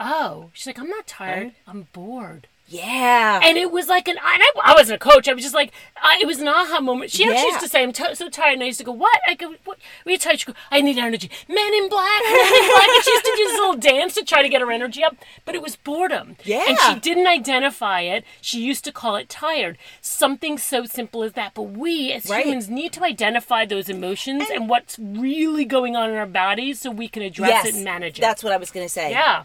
oh. 0.00 0.50
She's 0.54 0.66
like, 0.66 0.78
I'm 0.78 0.88
not 0.88 1.06
tired. 1.06 1.52
I'm 1.66 1.88
bored. 1.92 2.46
Yeah. 2.66 3.40
And 3.42 3.58
it 3.58 3.70
was 3.70 3.88
like 3.88 4.08
an, 4.08 4.16
and 4.16 4.42
I, 4.42 4.46
I 4.64 4.74
wasn't 4.74 4.96
a 4.96 4.98
coach. 4.98 5.28
I 5.28 5.34
was 5.34 5.42
just 5.42 5.54
like, 5.54 5.72
I, 6.02 6.18
it 6.22 6.26
was 6.26 6.40
an 6.40 6.48
aha 6.48 6.80
moment. 6.80 7.10
She 7.10 7.24
actually 7.24 7.36
Yeah. 7.40 7.46
used 7.48 7.60
to 7.60 7.68
say, 7.68 7.82
I'm 7.82 7.92
t- 7.92 8.14
so 8.14 8.28
tired. 8.28 8.54
And 8.54 8.62
I 8.62 8.66
used 8.66 8.78
to 8.78 8.84
go, 8.84 8.92
what? 8.92 9.20
I 9.28 9.34
go, 9.34 9.54
what? 9.64 9.78
Are 10.06 10.10
you 10.10 10.18
tired? 10.18 10.40
She 10.40 10.46
go, 10.46 10.54
I 10.70 10.80
need 10.80 10.96
energy. 10.98 11.30
Men 11.48 11.74
in 11.74 11.88
black, 11.88 12.22
men 12.24 12.32
in 12.40 12.70
black. 12.72 12.88
And 12.88 13.04
she 13.04 13.10
used 13.10 13.24
to 13.24 13.32
do 13.36 13.44
this 13.44 13.58
little 13.58 13.76
dance 13.76 14.14
to 14.14 14.24
try 14.24 14.42
to 14.42 14.48
get 14.48 14.60
her 14.60 14.72
energy 14.72 15.04
up. 15.04 15.16
But 15.44 15.54
it 15.54 15.62
was 15.62 15.76
boredom. 15.76 16.36
Yeah. 16.44 16.64
And 16.68 16.78
she 16.78 17.00
didn't 17.00 17.26
identify 17.26 18.00
it. 18.00 18.24
She 18.40 18.60
used 18.62 18.84
to 18.84 18.92
call 18.92 19.16
it 19.16 19.28
tired. 19.28 19.76
Something 20.00 20.56
so 20.58 20.84
simple 20.86 21.22
as 21.22 21.32
that. 21.34 21.52
But 21.54 21.62
we 21.64 22.12
as 22.12 22.28
Right. 22.30 22.46
humans 22.46 22.68
need 22.70 22.92
to 22.94 23.04
identify 23.04 23.64
those 23.66 23.88
emotions 23.88 24.44
and, 24.50 24.68
what's 24.68 24.98
really 24.98 25.66
going 25.66 25.94
on 25.94 26.08
in 26.10 26.16
our 26.16 26.26
bodies 26.26 26.80
so 26.80 26.90
we 26.90 27.06
can 27.08 27.22
address 27.22 27.50
yes, 27.50 27.66
it 27.66 27.74
and 27.74 27.84
manage 27.84 28.18
it. 28.18 28.22
That's 28.22 28.42
what 28.42 28.52
I 28.52 28.56
was 28.56 28.70
going 28.70 28.86
to 28.86 28.88
say. 28.92 29.10
Yeah. 29.10 29.44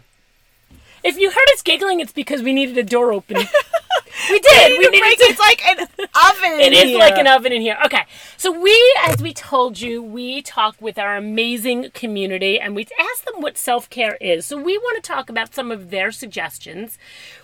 If 1.02 1.18
you 1.18 1.30
heard 1.30 1.46
us 1.54 1.62
giggling, 1.62 2.00
it's 2.00 2.12
because 2.12 2.42
we 2.42 2.52
needed 2.52 2.76
a 2.78 2.82
door 2.82 3.12
open. 3.12 3.36
we 4.30 4.40
did. 4.40 4.78
We 4.78 4.88
needed 4.88 5.18
to. 5.18 5.24
It's 5.24 5.38
like 5.38 5.64
an 5.66 5.78
oven. 5.98 6.60
It 6.60 6.72
is 6.72 6.96
like 6.96 7.16
an 7.16 7.26
oven 7.26 7.52
in 7.52 7.62
here. 7.62 7.78
Okay. 7.84 8.04
So 8.36 8.50
we, 8.50 8.76
as 9.04 9.22
we 9.22 9.32
told 9.32 9.80
you, 9.80 10.02
we 10.02 10.42
talk 10.42 10.76
with 10.80 10.98
our 10.98 11.16
amazing 11.16 11.90
community 11.94 12.60
and 12.60 12.74
we 12.74 12.86
ask 12.98 13.24
them 13.24 13.40
what 13.40 13.56
self-care 13.56 14.16
is. 14.20 14.46
So 14.46 14.60
we 14.60 14.76
want 14.78 15.02
to 15.02 15.08
talk 15.08 15.30
about 15.30 15.54
some 15.54 15.70
of 15.70 15.90
their 15.90 16.12
suggestions. 16.12 16.98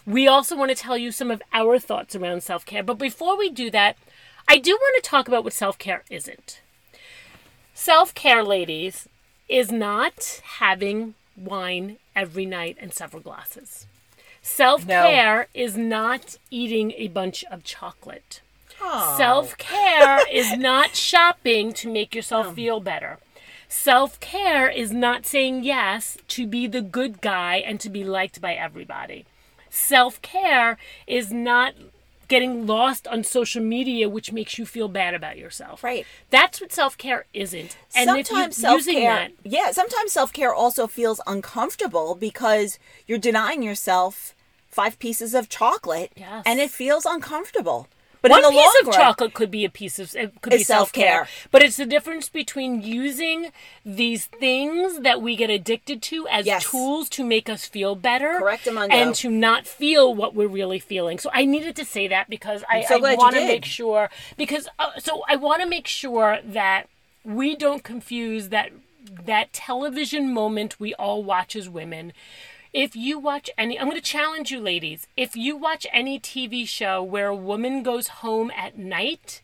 We 0.04 0.28
also 0.28 0.56
want 0.56 0.70
to 0.70 0.76
tell 0.76 0.98
you 0.98 1.12
some 1.12 1.30
of 1.30 1.42
our 1.52 1.78
thoughts 1.78 2.14
around 2.14 2.42
self-care. 2.42 2.82
But 2.82 2.98
before 2.98 3.38
we 3.38 3.48
do 3.48 3.70
that, 3.70 3.96
I 4.48 4.58
do 4.58 4.72
want 4.72 5.02
to 5.02 5.08
talk 5.08 5.28
about 5.28 5.44
what 5.44 5.52
self-care 5.52 6.04
isn't. 6.10 6.60
Self-care, 7.74 8.42
ladies, 8.42 9.08
is 9.48 9.70
not 9.70 10.40
having 10.58 11.14
wine 11.36 11.98
every 12.14 12.46
night 12.46 12.76
and 12.80 12.92
several 12.92 13.22
glasses. 13.22 13.86
Self 14.42 14.86
care 14.86 15.48
is 15.54 15.76
not 15.76 16.38
eating 16.50 16.92
a 16.92 17.08
bunch 17.08 17.44
of 17.50 17.64
chocolate. 17.64 18.40
Oh. 18.80 19.14
Self 19.16 19.58
care 19.58 20.26
is 20.32 20.56
not 20.56 20.94
shopping 20.94 21.72
to 21.74 21.92
make 21.92 22.14
yourself 22.14 22.54
feel 22.54 22.80
better. 22.80 23.18
Self 23.68 24.20
care 24.20 24.68
is 24.68 24.92
not 24.92 25.26
saying 25.26 25.64
yes 25.64 26.16
to 26.28 26.46
be 26.46 26.66
the 26.66 26.82
good 26.82 27.20
guy 27.20 27.56
and 27.56 27.80
to 27.80 27.90
be 27.90 28.04
liked 28.04 28.40
by 28.40 28.54
everybody. 28.54 29.24
Self 29.68 30.22
care 30.22 30.78
is 31.06 31.32
not 31.32 31.74
getting 32.28 32.66
lost 32.66 33.06
on 33.06 33.22
social 33.24 33.62
media, 33.62 34.08
which 34.08 34.32
makes 34.32 34.58
you 34.58 34.66
feel 34.66 34.88
bad 34.88 35.14
about 35.14 35.38
yourself. 35.38 35.82
Right. 35.84 36.06
That's 36.30 36.60
what 36.60 36.72
self 36.72 36.96
care 36.98 37.26
isn't. 37.32 37.76
And 37.94 38.08
sometimes 38.08 38.56
self 38.56 38.84
care. 38.86 39.28
yeah, 39.44 39.70
sometimes 39.70 40.12
self 40.12 40.32
care 40.32 40.54
also 40.54 40.86
feels 40.86 41.20
uncomfortable 41.26 42.14
because 42.14 42.78
you're 43.06 43.18
denying 43.18 43.62
yourself 43.62 44.34
five 44.68 44.98
pieces 44.98 45.34
of 45.34 45.48
chocolate, 45.48 46.12
Yes. 46.16 46.42
and 46.44 46.60
it 46.60 46.70
feels 46.70 47.06
uncomfortable. 47.06 47.88
But 48.22 48.30
one 48.30 48.40
in 48.40 48.44
the 48.44 48.50
piece 48.50 48.64
long 48.64 48.74
of 48.82 48.86
run, 48.88 48.96
chocolate 48.96 49.34
could 49.34 49.50
be 49.50 49.64
a 49.64 49.70
piece 49.70 49.98
of 49.98 50.14
it 50.16 50.40
could 50.42 50.50
be 50.52 50.64
self 50.64 50.92
care, 50.92 51.28
but 51.50 51.62
it's 51.62 51.76
the 51.76 51.86
difference 51.86 52.28
between 52.28 52.82
using 52.82 53.50
these 53.84 54.26
things 54.26 55.00
that 55.00 55.22
we 55.22 55.36
get 55.36 55.50
addicted 55.50 56.02
to 56.02 56.26
as 56.28 56.46
Yes. 56.46 56.64
tools 56.70 57.08
to 57.10 57.24
make 57.24 57.48
us 57.48 57.66
feel 57.66 57.94
better, 57.94 58.40
Correctamundo. 58.40 58.92
and 58.92 59.14
to 59.16 59.30
not 59.30 59.66
feel 59.66 60.14
what 60.14 60.34
we're 60.34 60.48
really 60.48 60.78
feeling. 60.78 61.18
So 61.18 61.30
I 61.32 61.44
needed 61.44 61.76
to 61.76 61.84
say 61.84 62.08
that 62.08 62.28
because 62.28 62.64
I, 62.68 62.82
so 62.82 63.04
I 63.04 63.14
want 63.14 63.34
to 63.36 63.46
make 63.46 63.64
sure 63.64 64.10
because 64.36 64.68
uh, 64.78 64.98
so 64.98 65.22
I 65.28 65.36
want 65.36 65.62
to 65.62 65.68
make 65.68 65.86
sure 65.86 66.38
that 66.44 66.88
we 67.24 67.54
don't 67.56 67.82
confuse 67.84 68.48
that 68.48 68.70
that 69.24 69.52
television 69.52 70.32
moment 70.32 70.80
we 70.80 70.94
all 70.94 71.22
watch 71.22 71.54
as 71.54 71.68
women. 71.68 72.12
If 72.76 72.94
you 72.94 73.18
watch 73.18 73.48
any, 73.56 73.80
I'm 73.80 73.86
going 73.88 73.96
to 73.96 74.02
challenge 74.02 74.50
you, 74.50 74.60
ladies. 74.60 75.06
If 75.16 75.34
you 75.34 75.56
watch 75.56 75.86
any 75.94 76.20
TV 76.20 76.68
show 76.68 77.02
where 77.02 77.28
a 77.28 77.34
woman 77.34 77.82
goes 77.82 78.08
home 78.20 78.52
at 78.54 78.76
night, 78.76 79.40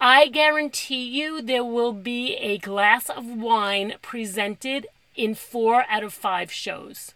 I 0.00 0.28
guarantee 0.28 1.04
you 1.06 1.42
there 1.42 1.66
will 1.66 1.92
be 1.92 2.34
a 2.36 2.56
glass 2.56 3.10
of 3.10 3.26
wine 3.26 3.96
presented 4.00 4.86
in 5.14 5.34
four 5.34 5.84
out 5.90 6.02
of 6.02 6.14
five 6.14 6.50
shows. 6.50 7.12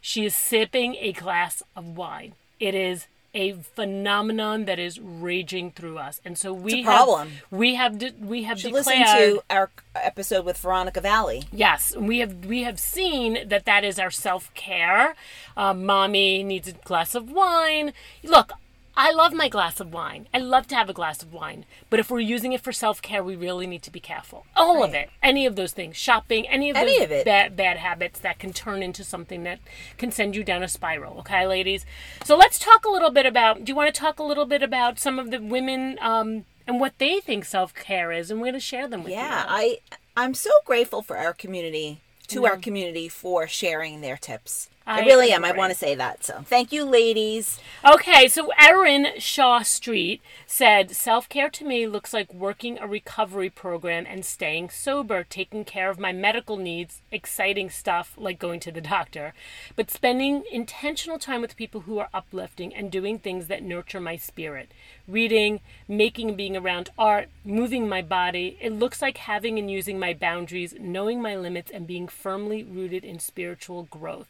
she 0.00 0.24
is 0.24 0.34
sipping 0.34 0.96
a 1.00 1.12
glass 1.12 1.62
of 1.76 1.84
wine. 1.98 2.32
It 2.58 2.74
is 2.74 3.08
a 3.34 3.52
phenomenon 3.52 4.66
that 4.66 4.78
is 4.78 5.00
raging 5.00 5.70
through 5.70 5.98
us, 5.98 6.20
and 6.24 6.36
so 6.36 6.52
we 6.52 6.72
a 6.72 6.76
have 6.82 6.84
problem. 6.84 7.32
we 7.50 7.74
have 7.76 7.98
de- 7.98 8.14
we 8.20 8.42
have 8.44 8.60
Should 8.60 8.74
declared 8.74 9.00
listen 9.00 9.18
to 9.18 9.42
our 9.50 9.70
episode 9.94 10.44
with 10.44 10.58
Veronica 10.58 11.00
Valley. 11.00 11.44
Yes, 11.52 11.96
we 11.96 12.18
have 12.18 12.44
we 12.44 12.62
have 12.62 12.78
seen 12.78 13.48
that 13.48 13.64
that 13.64 13.84
is 13.84 13.98
our 13.98 14.10
self 14.10 14.52
care. 14.54 15.14
Um, 15.56 15.84
mommy 15.86 16.42
needs 16.42 16.68
a 16.68 16.72
glass 16.72 17.14
of 17.14 17.30
wine. 17.30 17.92
Look, 18.22 18.52
I 18.96 19.10
love 19.12 19.32
my 19.32 19.48
glass 19.48 19.80
of 19.80 19.92
wine. 19.92 20.28
I 20.34 20.38
love 20.38 20.66
to 20.68 20.74
have 20.74 20.90
a 20.90 20.92
glass 20.92 21.22
of 21.22 21.32
wine. 21.32 21.64
But 21.88 21.98
if 21.98 22.10
we're 22.10 22.20
using 22.20 22.52
it 22.52 22.60
for 22.60 22.72
self 22.72 23.00
care, 23.00 23.24
we 23.24 23.36
really 23.36 23.66
need 23.66 23.82
to 23.84 23.90
be 23.90 24.00
careful. 24.00 24.44
All 24.54 24.84
of 24.84 24.92
it, 24.94 25.10
any 25.22 25.46
of 25.46 25.56
those 25.56 25.72
things, 25.72 25.96
shopping, 25.96 26.46
any 26.48 26.68
of 26.70 26.76
Any 26.76 26.98
those 26.98 27.04
of 27.06 27.10
it. 27.12 27.24
bad 27.24 27.56
bad 27.56 27.78
habits 27.78 28.18
that 28.20 28.38
can 28.38 28.52
turn 28.52 28.82
into 28.82 29.02
something 29.02 29.44
that 29.44 29.60
can 29.96 30.12
send 30.12 30.36
you 30.36 30.44
down 30.44 30.62
a 30.62 30.68
spiral. 30.68 31.18
Okay, 31.20 31.46
ladies. 31.46 31.86
So 32.24 32.36
let's 32.36 32.58
talk 32.58 32.84
a 32.84 32.90
little 32.90 33.10
bit 33.10 33.24
about. 33.26 33.64
Do 33.64 33.70
you 33.70 33.76
want 33.76 33.92
to 33.94 33.98
talk 33.98 34.18
a 34.18 34.24
little 34.24 34.46
bit 34.46 34.62
about 34.62 34.98
some 34.98 35.18
of 35.18 35.30
the 35.30 35.40
women? 35.40 35.98
Um, 36.00 36.44
and 36.66 36.78
what 36.78 36.98
they 36.98 37.18
think 37.20 37.44
self 37.44 37.74
care 37.74 38.12
is, 38.12 38.30
and 38.30 38.40
we're 38.40 38.46
going 38.46 38.54
to 38.54 38.60
share 38.60 38.86
them 38.88 39.04
with 39.04 39.12
you. 39.12 39.18
Yeah, 39.18 39.44
I 39.48 39.78
I'm 40.16 40.34
so 40.34 40.50
grateful 40.66 41.00
for 41.02 41.16
our 41.16 41.32
community, 41.32 42.00
to 42.28 42.44
our 42.46 42.56
community 42.58 43.08
for 43.08 43.46
sharing 43.48 44.00
their 44.02 44.16
tips. 44.18 44.68
I, 44.86 45.02
I 45.02 45.04
really 45.04 45.32
am. 45.32 45.44
I 45.44 45.52
want 45.52 45.72
to 45.72 45.78
say 45.78 45.94
that. 45.94 46.24
So 46.24 46.42
thank 46.44 46.72
you, 46.72 46.84
ladies. 46.84 47.60
Okay, 47.84 48.28
so 48.28 48.50
Erin 48.58 49.18
Shaw 49.18 49.62
Street 49.62 50.20
said 50.46 50.90
self 50.90 51.28
care 51.28 51.48
to 51.50 51.64
me 51.64 51.86
looks 51.86 52.12
like 52.12 52.32
working 52.34 52.78
a 52.78 52.86
recovery 52.86 53.50
program 53.50 54.04
and 54.08 54.24
staying 54.24 54.70
sober, 54.70 55.24
taking 55.24 55.64
care 55.64 55.90
of 55.90 55.98
my 55.98 56.12
medical 56.12 56.56
needs, 56.56 57.00
exciting 57.10 57.70
stuff 57.70 58.14
like 58.16 58.38
going 58.38 58.60
to 58.60 58.72
the 58.72 58.80
doctor, 58.80 59.34
but 59.76 59.90
spending 59.90 60.42
intentional 60.50 61.18
time 61.18 61.40
with 61.40 61.56
people 61.56 61.82
who 61.82 61.98
are 61.98 62.08
uplifting 62.12 62.74
and 62.74 62.90
doing 62.90 63.18
things 63.18 63.46
that 63.46 63.62
nurture 63.62 64.00
my 64.00 64.16
spirit. 64.16 64.70
Reading, 65.08 65.60
making 65.88 66.28
and 66.28 66.36
being 66.36 66.56
around 66.56 66.90
art, 66.96 67.28
moving 67.44 67.88
my 67.88 68.02
body. 68.02 68.56
It 68.60 68.72
looks 68.72 69.02
like 69.02 69.18
having 69.18 69.58
and 69.58 69.70
using 69.70 69.98
my 69.98 70.14
boundaries, 70.14 70.74
knowing 70.78 71.20
my 71.20 71.36
limits, 71.36 71.70
and 71.70 71.86
being 71.86 72.08
firmly 72.08 72.62
rooted 72.62 73.04
in 73.04 73.18
spiritual 73.18 73.84
growth. 73.84 74.28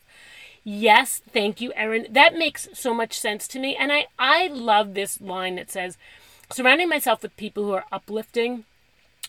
Yes, 0.64 1.20
thank 1.32 1.60
you, 1.60 1.72
Erin. 1.74 2.06
That 2.10 2.36
makes 2.36 2.68
so 2.72 2.94
much 2.94 3.18
sense 3.18 3.48
to 3.48 3.58
me. 3.58 3.74
And 3.74 3.92
I, 3.92 4.06
I 4.18 4.46
love 4.46 4.94
this 4.94 5.20
line 5.20 5.56
that 5.56 5.70
says, 5.70 5.98
surrounding 6.50 6.88
myself 6.88 7.22
with 7.22 7.36
people 7.36 7.64
who 7.64 7.72
are 7.72 7.84
uplifting. 7.90 8.64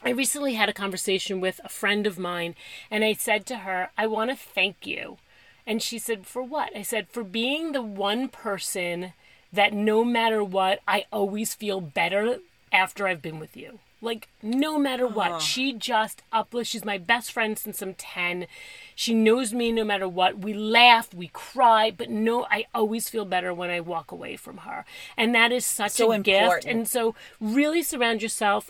I 0.04 0.10
recently 0.12 0.56
had 0.56 0.70
a 0.70 0.74
conversation 0.74 1.40
with 1.42 1.60
a 1.64 1.70
friend 1.70 2.06
of 2.06 2.20
mine, 2.20 2.56
and 2.92 3.04
I 3.04 3.14
said 3.14 3.46
to 3.48 3.60
her, 3.60 3.90
I 3.98 4.06
want 4.06 4.30
to 4.30 4.36
thank 4.36 4.86
you. 4.86 5.18
And 5.66 5.82
she 5.82 5.98
said, 5.98 6.28
For 6.28 6.44
what? 6.44 6.76
I 6.76 6.82
said, 6.82 7.08
For 7.10 7.24
being 7.24 7.72
the 7.72 7.82
one 7.82 8.28
person 8.28 9.14
that 9.52 9.74
no 9.74 10.04
matter 10.04 10.44
what, 10.44 10.82
I 10.88 11.06
always 11.12 11.54
feel 11.54 11.80
better 11.80 12.40
after 12.72 13.08
I've 13.08 13.22
been 13.22 13.40
with 13.40 13.56
you. 13.56 13.80
Like, 14.04 14.28
no 14.42 14.78
matter 14.78 15.08
what, 15.08 15.42
she 15.42 15.72
just 15.72 16.24
uplifts. 16.34 16.72
She's 16.72 16.84
my 16.84 16.98
best 16.98 17.32
friend 17.32 17.58
since 17.58 17.82
I'm 17.82 17.94
10. 17.94 18.48
She 18.96 19.14
knows 19.14 19.54
me 19.54 19.72
no 19.72 19.86
matter 19.86 20.10
what. 20.10 20.40
We 20.40 20.54
laugh, 20.54 21.14
we 21.14 21.30
cry, 21.30 21.90
but 21.90 22.10
no, 22.10 22.46
I 22.52 22.66
always 22.76 23.08
feel 23.08 23.24
better 23.24 23.54
when 23.54 23.70
I 23.70 23.80
walk 23.80 24.12
away 24.12 24.36
from 24.36 24.58
her. 24.58 24.84
And 25.16 25.34
that 25.34 25.54
is 25.54 25.66
such 25.66 25.94
So 25.94 26.12
a 26.12 26.20
gift. 26.20 26.66
And 26.66 26.86
so, 26.86 27.16
really 27.40 27.82
surround 27.82 28.22
yourself. 28.22 28.70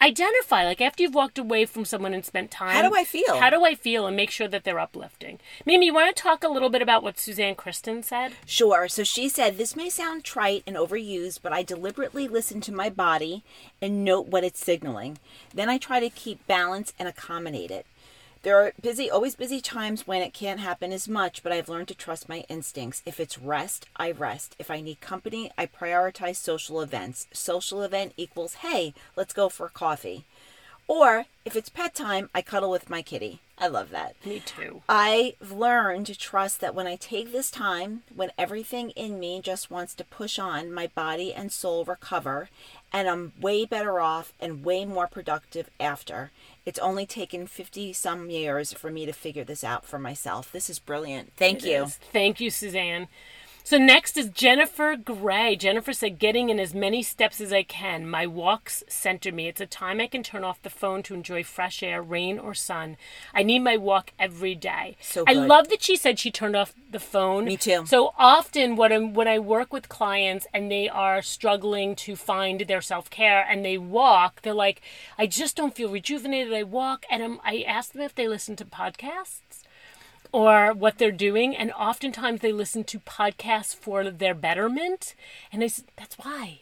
Identify, 0.00 0.64
like 0.64 0.80
after 0.80 1.02
you've 1.02 1.14
walked 1.14 1.38
away 1.38 1.64
from 1.64 1.84
someone 1.84 2.14
and 2.14 2.24
spent 2.24 2.52
time. 2.52 2.74
How 2.74 2.88
do 2.88 2.94
I 2.94 3.02
feel? 3.02 3.40
How 3.40 3.50
do 3.50 3.64
I 3.64 3.74
feel? 3.74 4.06
And 4.06 4.16
make 4.16 4.30
sure 4.30 4.46
that 4.46 4.62
they're 4.62 4.78
uplifting. 4.78 5.40
Mimi, 5.66 5.86
you 5.86 5.94
want 5.94 6.14
to 6.14 6.22
talk 6.22 6.44
a 6.44 6.48
little 6.48 6.70
bit 6.70 6.82
about 6.82 7.02
what 7.02 7.18
Suzanne 7.18 7.56
Kristen 7.56 8.04
said? 8.04 8.32
Sure. 8.46 8.86
So 8.86 9.02
she 9.02 9.28
said, 9.28 9.58
This 9.58 9.74
may 9.74 9.90
sound 9.90 10.22
trite 10.22 10.62
and 10.68 10.76
overused, 10.76 11.40
but 11.42 11.52
I 11.52 11.64
deliberately 11.64 12.28
listen 12.28 12.60
to 12.62 12.72
my 12.72 12.88
body 12.88 13.42
and 13.82 14.04
note 14.04 14.28
what 14.28 14.44
it's 14.44 14.64
signaling. 14.64 15.18
Then 15.52 15.68
I 15.68 15.78
try 15.78 15.98
to 15.98 16.10
keep 16.10 16.46
balance 16.46 16.92
and 16.98 17.08
accommodate 17.08 17.72
it. 17.72 17.84
There 18.48 18.64
are 18.64 18.72
busy, 18.80 19.10
always 19.10 19.36
busy 19.36 19.60
times 19.60 20.06
when 20.06 20.22
it 20.22 20.32
can't 20.32 20.58
happen 20.58 20.90
as 20.90 21.06
much, 21.06 21.42
but 21.42 21.52
I've 21.52 21.68
learned 21.68 21.88
to 21.88 21.94
trust 21.94 22.30
my 22.30 22.46
instincts. 22.48 23.02
If 23.04 23.20
it's 23.20 23.36
rest, 23.36 23.84
I 23.94 24.10
rest. 24.10 24.56
If 24.58 24.70
I 24.70 24.80
need 24.80 25.02
company, 25.02 25.50
I 25.58 25.66
prioritize 25.66 26.36
social 26.36 26.80
events. 26.80 27.26
Social 27.30 27.82
event 27.82 28.14
equals, 28.16 28.64
hey, 28.64 28.94
let's 29.16 29.34
go 29.34 29.50
for 29.50 29.68
coffee. 29.68 30.24
Or 30.88 31.26
if 31.44 31.54
it's 31.54 31.68
pet 31.68 31.94
time, 31.94 32.30
I 32.34 32.42
cuddle 32.42 32.70
with 32.70 32.90
my 32.90 33.02
kitty. 33.02 33.40
I 33.58 33.66
love 33.66 33.90
that. 33.90 34.14
Me 34.24 34.40
too. 34.40 34.82
I've 34.88 35.52
learned 35.52 36.06
to 36.06 36.16
trust 36.16 36.60
that 36.60 36.74
when 36.74 36.86
I 36.86 36.96
take 36.96 37.32
this 37.32 37.50
time, 37.50 38.02
when 38.14 38.30
everything 38.38 38.90
in 38.90 39.18
me 39.18 39.40
just 39.42 39.70
wants 39.70 39.94
to 39.94 40.04
push 40.04 40.38
on, 40.38 40.72
my 40.72 40.86
body 40.86 41.34
and 41.34 41.52
soul 41.52 41.84
recover, 41.84 42.48
and 42.92 43.08
I'm 43.08 43.32
way 43.40 43.64
better 43.64 44.00
off 44.00 44.32
and 44.40 44.64
way 44.64 44.84
more 44.84 45.08
productive 45.08 45.68
after. 45.78 46.30
It's 46.64 46.78
only 46.78 47.04
taken 47.04 47.46
50 47.46 47.92
some 47.92 48.30
years 48.30 48.72
for 48.72 48.90
me 48.90 49.06
to 49.06 49.12
figure 49.12 49.44
this 49.44 49.64
out 49.64 49.84
for 49.84 49.98
myself. 49.98 50.52
This 50.52 50.70
is 50.70 50.78
brilliant. 50.78 51.32
Thank 51.36 51.64
you. 51.64 51.70
Yes. 51.70 51.98
Thank 52.12 52.40
you, 52.40 52.50
Suzanne. 52.50 53.08
So 53.68 53.76
next 53.76 54.16
is 54.16 54.30
Jennifer 54.30 54.96
Gray. 54.96 55.54
Jennifer 55.54 55.92
said, 55.92 56.18
getting 56.18 56.48
in 56.48 56.58
as 56.58 56.72
many 56.72 57.02
steps 57.02 57.38
as 57.38 57.52
I 57.52 57.62
can. 57.62 58.08
My 58.08 58.26
walks 58.26 58.82
center 58.88 59.30
me. 59.30 59.46
It's 59.46 59.60
a 59.60 59.66
time 59.66 60.00
I 60.00 60.06
can 60.06 60.22
turn 60.22 60.42
off 60.42 60.62
the 60.62 60.70
phone 60.70 61.02
to 61.02 61.12
enjoy 61.12 61.44
fresh 61.44 61.82
air, 61.82 62.00
rain 62.00 62.38
or 62.38 62.54
sun. 62.54 62.96
I 63.34 63.42
need 63.42 63.58
my 63.58 63.76
walk 63.76 64.14
every 64.18 64.54
day. 64.54 64.96
So 65.02 65.22
I 65.28 65.34
love 65.34 65.68
that 65.68 65.82
she 65.82 65.96
said 65.96 66.18
she 66.18 66.30
turned 66.30 66.56
off 66.56 66.72
the 66.90 66.98
phone. 66.98 67.44
Me 67.44 67.58
too. 67.58 67.84
So 67.84 68.14
often 68.16 68.74
when, 68.74 68.90
I'm, 68.90 69.12
when 69.12 69.28
I 69.28 69.38
work 69.38 69.70
with 69.70 69.90
clients 69.90 70.46
and 70.54 70.70
they 70.70 70.88
are 70.88 71.20
struggling 71.20 71.94
to 71.96 72.16
find 72.16 72.62
their 72.62 72.80
self-care 72.80 73.44
and 73.46 73.66
they 73.66 73.76
walk, 73.76 74.40
they're 74.40 74.54
like, 74.54 74.80
I 75.18 75.26
just 75.26 75.56
don't 75.56 75.76
feel 75.76 75.90
rejuvenated. 75.90 76.54
I 76.54 76.62
walk 76.62 77.04
and 77.10 77.22
I'm, 77.22 77.38
I 77.44 77.66
ask 77.68 77.92
them 77.92 78.00
if 78.00 78.14
they 78.14 78.28
listen 78.28 78.56
to 78.56 78.64
podcasts 78.64 79.62
or 80.32 80.72
what 80.72 80.98
they're 80.98 81.10
doing 81.12 81.56
and 81.56 81.72
oftentimes 81.72 82.40
they 82.40 82.52
listen 82.52 82.84
to 82.84 82.98
podcasts 83.00 83.74
for 83.74 84.10
their 84.10 84.34
betterment. 84.34 85.14
And 85.52 85.62
I 85.62 85.68
said 85.68 85.86
that's 85.96 86.16
why. 86.18 86.60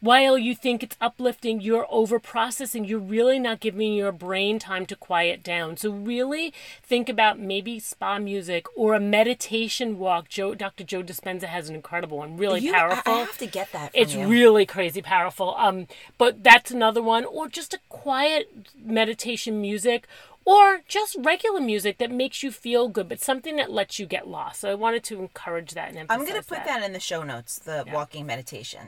While 0.00 0.36
you 0.36 0.54
think 0.54 0.82
it's 0.82 0.96
uplifting 1.00 1.62
you're 1.62 1.86
over 1.90 2.18
processing 2.20 2.84
you're 2.84 2.98
really 2.98 3.38
not 3.38 3.60
giving 3.60 3.94
your 3.94 4.12
brain 4.12 4.58
time 4.58 4.84
to 4.86 4.94
quiet 4.96 5.42
down. 5.42 5.78
So 5.78 5.90
really 5.90 6.52
think 6.82 7.08
about 7.08 7.38
maybe 7.38 7.78
spa 7.80 8.18
music 8.18 8.66
or 8.76 8.92
a 8.94 9.00
meditation 9.00 9.98
walk. 9.98 10.28
Joe 10.28 10.54
dr 10.54 10.84
joe 10.84 11.02
dispenza 11.02 11.44
has 11.44 11.70
an 11.70 11.74
incredible 11.74 12.18
one 12.18 12.36
really 12.36 12.60
You- 12.60 12.74
I- 12.74 12.78
powerful. 12.78 13.14
I, 13.14 13.18
have 13.20 13.38
to 13.38 13.46
get 13.46 13.72
that 13.72 13.90
it's 13.94 14.14
you. 14.14 14.28
really 14.28 14.66
crazy 14.66 15.00
powerful. 15.00 15.54
Um, 15.56 15.86
but 16.18 16.44
that's 16.44 16.70
another 16.70 17.02
one, 17.02 17.24
or 17.24 17.48
just 17.48 17.72
a 17.72 17.78
quiet 17.88 18.50
meditation 18.78 19.60
music, 19.62 20.06
or 20.46 20.80
just 20.88 21.16
regular 21.20 21.60
music 21.60 21.98
that 21.98 22.10
makes 22.10 22.42
you 22.42 22.50
feel 22.50 22.88
good, 22.88 23.08
but 23.08 23.20
something 23.20 23.56
that 23.56 23.70
lets 23.70 23.98
you 23.98 24.06
get 24.06 24.28
lost. 24.28 24.60
So 24.60 24.70
I 24.70 24.74
wanted 24.74 25.02
to 25.04 25.18
encourage 25.18 25.72
that 25.72 25.88
and 25.88 25.98
emphasize 25.98 26.20
I'm 26.20 26.24
going 26.26 26.40
to 26.40 26.48
put 26.48 26.58
that. 26.58 26.66
that 26.66 26.82
in 26.84 26.92
the 26.92 27.00
show 27.00 27.22
notes, 27.24 27.58
the 27.58 27.84
walking 27.92 28.24
meditation, 28.24 28.86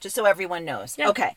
just 0.00 0.16
so 0.16 0.24
everyone 0.24 0.64
knows. 0.64 0.96
Yeah. 0.98 1.10
Okay. 1.10 1.36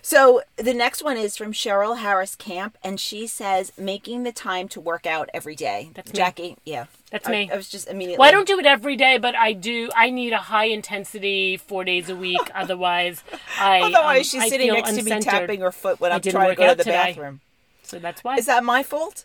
So 0.00 0.42
the 0.56 0.72
next 0.72 1.02
one 1.02 1.16
is 1.16 1.36
from 1.36 1.52
Cheryl 1.52 1.98
Harris 1.98 2.36
Camp, 2.36 2.78
and 2.84 3.00
she 3.00 3.26
says, 3.26 3.72
making 3.76 4.22
the 4.22 4.30
time 4.30 4.68
to 4.68 4.80
work 4.80 5.06
out 5.06 5.28
every 5.34 5.56
day. 5.56 5.90
That's 5.94 6.12
me. 6.12 6.16
Jackie. 6.16 6.56
Yeah. 6.64 6.86
That's 7.10 7.26
I- 7.26 7.32
me. 7.32 7.50
I 7.52 7.56
was 7.56 7.68
just 7.68 7.88
immediately. 7.88 8.18
Well, 8.18 8.28
I 8.28 8.30
don't 8.30 8.46
do 8.46 8.60
it 8.60 8.64
every 8.64 8.94
day, 8.94 9.18
but 9.18 9.34
I 9.34 9.54
do. 9.54 9.90
I 9.96 10.10
need 10.10 10.32
a 10.32 10.38
high 10.38 10.66
intensity 10.66 11.56
four 11.56 11.82
days 11.82 12.08
a 12.08 12.14
week. 12.14 12.38
Otherwise, 12.54 13.24
I 13.58 13.80
Otherwise, 13.80 14.32
um, 14.32 14.40
she's 14.40 14.48
sitting 14.48 14.68
feel 14.68 14.76
next 14.76 14.96
to 14.96 15.02
me 15.02 15.20
tapping 15.20 15.60
her 15.62 15.72
foot 15.72 15.98
when 15.98 16.12
I'm 16.12 16.20
trying 16.20 16.50
to 16.50 16.54
go 16.54 16.68
to 16.68 16.74
the 16.76 16.84
today. 16.84 16.92
bathroom. 16.92 17.40
So 17.88 17.98
that's 17.98 18.22
why. 18.22 18.36
Is 18.36 18.46
that 18.46 18.64
my 18.64 18.82
fault? 18.82 19.24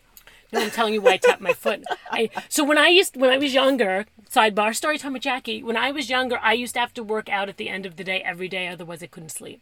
No, 0.52 0.62
I'm 0.62 0.72
telling 0.72 0.94
you 0.94 1.02
why 1.02 1.14
I 1.14 1.18
tapped 1.18 1.42
my 1.42 1.54
foot. 1.54 1.84
I, 2.12 2.30
so 2.48 2.64
when 2.64 2.78
I 2.78 2.88
used 2.88 3.18
when 3.18 3.32
I 3.32 3.38
was 3.38 3.54
younger, 3.54 4.06
sidebar 4.30 4.76
story 4.76 4.98
time 4.98 5.14
with 5.14 5.24
Jackie. 5.24 5.64
When 5.64 5.76
I 5.76 5.92
was 5.92 6.10
younger, 6.10 6.40
I 6.42 6.54
used 6.54 6.76
to 6.76 6.80
have 6.80 6.94
to 6.94 7.04
work 7.04 7.28
out 7.28 7.50
at 7.50 7.58
the 7.58 7.70
end 7.70 7.86
of 7.86 7.96
the 7.96 8.04
day 8.04 8.22
every 8.22 8.48
day, 8.48 8.68
otherwise 8.68 9.02
I 9.02 9.08
couldn't 9.08 9.30
sleep. 9.30 9.62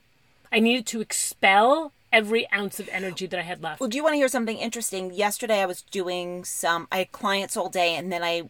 I 0.52 0.60
needed 0.60 0.86
to 0.88 1.02
expel 1.02 1.94
every 2.12 2.52
ounce 2.52 2.80
of 2.80 2.90
energy 2.92 3.26
that 3.26 3.40
I 3.40 3.44
had 3.44 3.64
left. 3.64 3.80
Well, 3.80 3.90
do 3.90 3.96
you 3.96 4.04
want 4.04 4.14
to 4.14 4.18
hear 4.18 4.28
something 4.28 4.58
interesting? 4.58 5.14
Yesterday, 5.14 5.62
I 5.62 5.66
was 5.66 5.82
doing 5.82 6.44
some. 6.44 6.88
I 6.92 7.00
had 7.00 7.12
clients 7.14 7.56
all 7.56 7.70
day, 7.70 7.96
and 7.96 8.12
then 8.12 8.22
I 8.24 8.44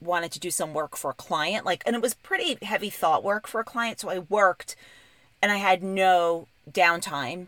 wanted 0.00 0.32
to 0.32 0.38
do 0.38 0.50
some 0.50 0.74
work 0.74 0.96
for 0.96 1.12
a 1.12 1.14
client. 1.14 1.64
Like, 1.64 1.82
and 1.86 1.96
it 1.96 2.02
was 2.02 2.12
pretty 2.14 2.58
heavy 2.62 2.90
thought 2.90 3.24
work 3.24 3.46
for 3.46 3.60
a 3.60 3.64
client. 3.64 4.00
So 4.00 4.10
I 4.10 4.18
worked, 4.18 4.76
and 5.40 5.50
I 5.50 5.56
had 5.56 5.82
no 5.82 6.46
downtime. 6.70 7.46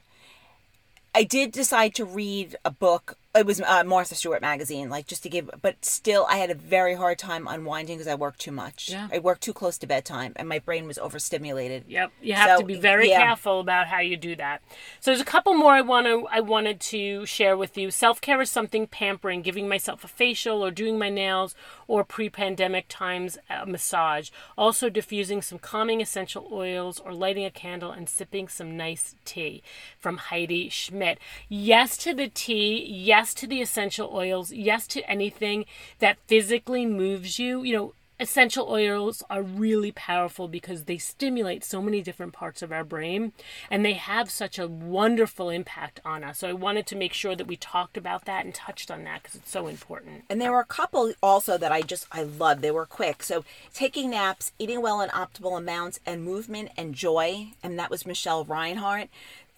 I 1.15 1.25
did 1.25 1.53
decide 1.53 1.95
to 1.97 2.05
read 2.05 2.57
a 2.65 2.71
book 2.71 3.18
it 3.35 3.45
was 3.45 3.61
uh, 3.61 3.85
Martha 3.85 4.15
Stewart 4.15 4.41
magazine, 4.41 4.89
like 4.89 5.07
just 5.07 5.23
to 5.23 5.29
give, 5.29 5.51
but 5.61 5.85
still, 5.85 6.27
I 6.31 6.39
had 6.39 6.51
a 6.51 6.55
very 6.55 6.95
hard 6.95 7.19
time 7.19 7.47
unwinding 7.47 7.99
because 7.99 8.09
I 8.11 8.15
worked 8.15 8.41
too 8.41 8.51
much. 8.51 8.89
Yeah. 8.91 9.09
I 9.13 9.19
worked 9.19 9.43
too 9.43 9.53
close 9.53 9.77
to 9.79 9.87
bedtime, 9.87 10.33
and 10.37 10.49
my 10.49 10.59
brain 10.59 10.87
was 10.87 10.99
overstimulated. 10.99 11.85
Yep, 11.89 12.11
you 12.23 12.33
have 12.33 12.57
So, 12.57 12.61
to 12.61 12.67
be 12.67 12.81
very 12.81 13.11
yeah. 13.11 13.23
careful 13.23 13.61
about 13.61 13.89
how 13.89 14.01
you 14.01 14.17
do 14.17 14.35
that. 14.37 14.63
So 15.01 15.11
there's 15.11 15.21
a 15.21 15.27
couple 15.27 15.53
more 15.55 15.73
I 15.73 15.83
want 15.83 16.07
to 16.07 16.27
I 16.31 16.41
wanted 16.41 16.81
to 16.81 17.27
share 17.27 17.57
with 17.57 17.77
you. 17.77 17.91
Self 17.91 18.21
care 18.21 18.41
is 18.41 18.51
something 18.51 18.87
pampering, 18.87 19.43
giving 19.43 19.69
myself 19.69 20.05
a 20.05 20.09
facial 20.09 20.65
or 20.65 20.71
doing 20.71 20.99
my 20.99 21.11
nails 21.11 21.55
or 21.87 22.05
pre-pandemic 22.05 22.87
times 22.89 23.37
a 23.51 23.67
massage. 23.67 24.31
Also 24.57 24.89
diffusing 24.89 25.43
some 25.43 25.59
calming 25.59 26.01
essential 26.01 26.49
oils 26.51 26.99
or 26.99 27.13
lighting 27.13 27.45
a 27.45 27.51
candle 27.51 27.91
and 27.91 28.09
sipping 28.09 28.49
some 28.49 28.75
nice 28.77 29.17
tea 29.27 29.63
from 29.99 30.17
Heidi 30.17 30.71
Schmidt. 30.71 31.19
Yes 31.49 31.99
to 31.99 32.15
the 32.15 32.29
tea, 32.29 32.85
yes 32.87 33.18
to 33.35 33.47
the 33.47 33.61
essential 33.61 34.11
oils, 34.13 34.53
yes 34.53 34.87
to 34.89 35.09
anything 35.11 35.65
that 35.99 36.19
physically 36.27 36.87
moves 36.87 37.39
you. 37.39 37.63
You 37.63 37.77
know, 37.77 37.93
essential 38.21 38.69
oils 38.69 39.23
are 39.31 39.43
really 39.43 39.93
powerful 39.93 40.49
because 40.49 40.85
they 40.85 40.99
stimulate 40.99 41.63
so 41.63 41.81
many 41.81 42.03
different 42.03 42.33
parts 42.33 42.63
of 42.63 42.73
our 42.73 42.85
brain 42.85 43.33
and 43.71 43.85
they 43.85 43.93
have 43.93 44.31
such 44.31 44.59
a 44.59 44.67
wonderful 44.67 45.51
impact 45.51 46.01
on 46.05 46.25
us. 46.25 46.39
So 46.39 46.49
I 46.49 46.53
wanted 46.53 46.87
to 46.89 46.97
make 46.97 47.13
sure 47.13 47.37
that 47.37 47.47
we 47.47 47.57
talked 47.57 47.97
about 47.97 48.25
that 48.25 48.45
and 48.45 48.55
touched 48.55 48.91
on 48.91 49.05
that 49.05 49.23
because 49.23 49.37
it's 49.37 49.51
so 49.51 49.69
important. 49.69 50.25
And 50.29 50.41
there 50.41 50.53
were 50.53 50.61
a 50.61 50.65
couple 50.65 51.13
also 51.23 51.57
that 51.59 51.73
I 51.73 51.83
just 51.83 52.07
I 52.11 52.23
loved. 52.23 52.63
They 52.63 52.71
were 52.71 52.87
quick. 52.87 53.23
So 53.23 53.45
taking 53.73 54.11
naps, 54.11 54.53
eating 54.59 54.83
well 54.83 55.01
in 55.01 55.11
optimal 55.11 55.57
amounts, 55.57 56.01
and 56.05 56.25
movement 56.25 56.71
and 56.77 56.95
joy. 56.95 57.49
And 57.63 57.79
that 57.79 57.91
was 57.91 58.07
Michelle 58.07 58.45
Reinhardt. 58.45 59.09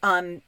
Um, 0.03 0.42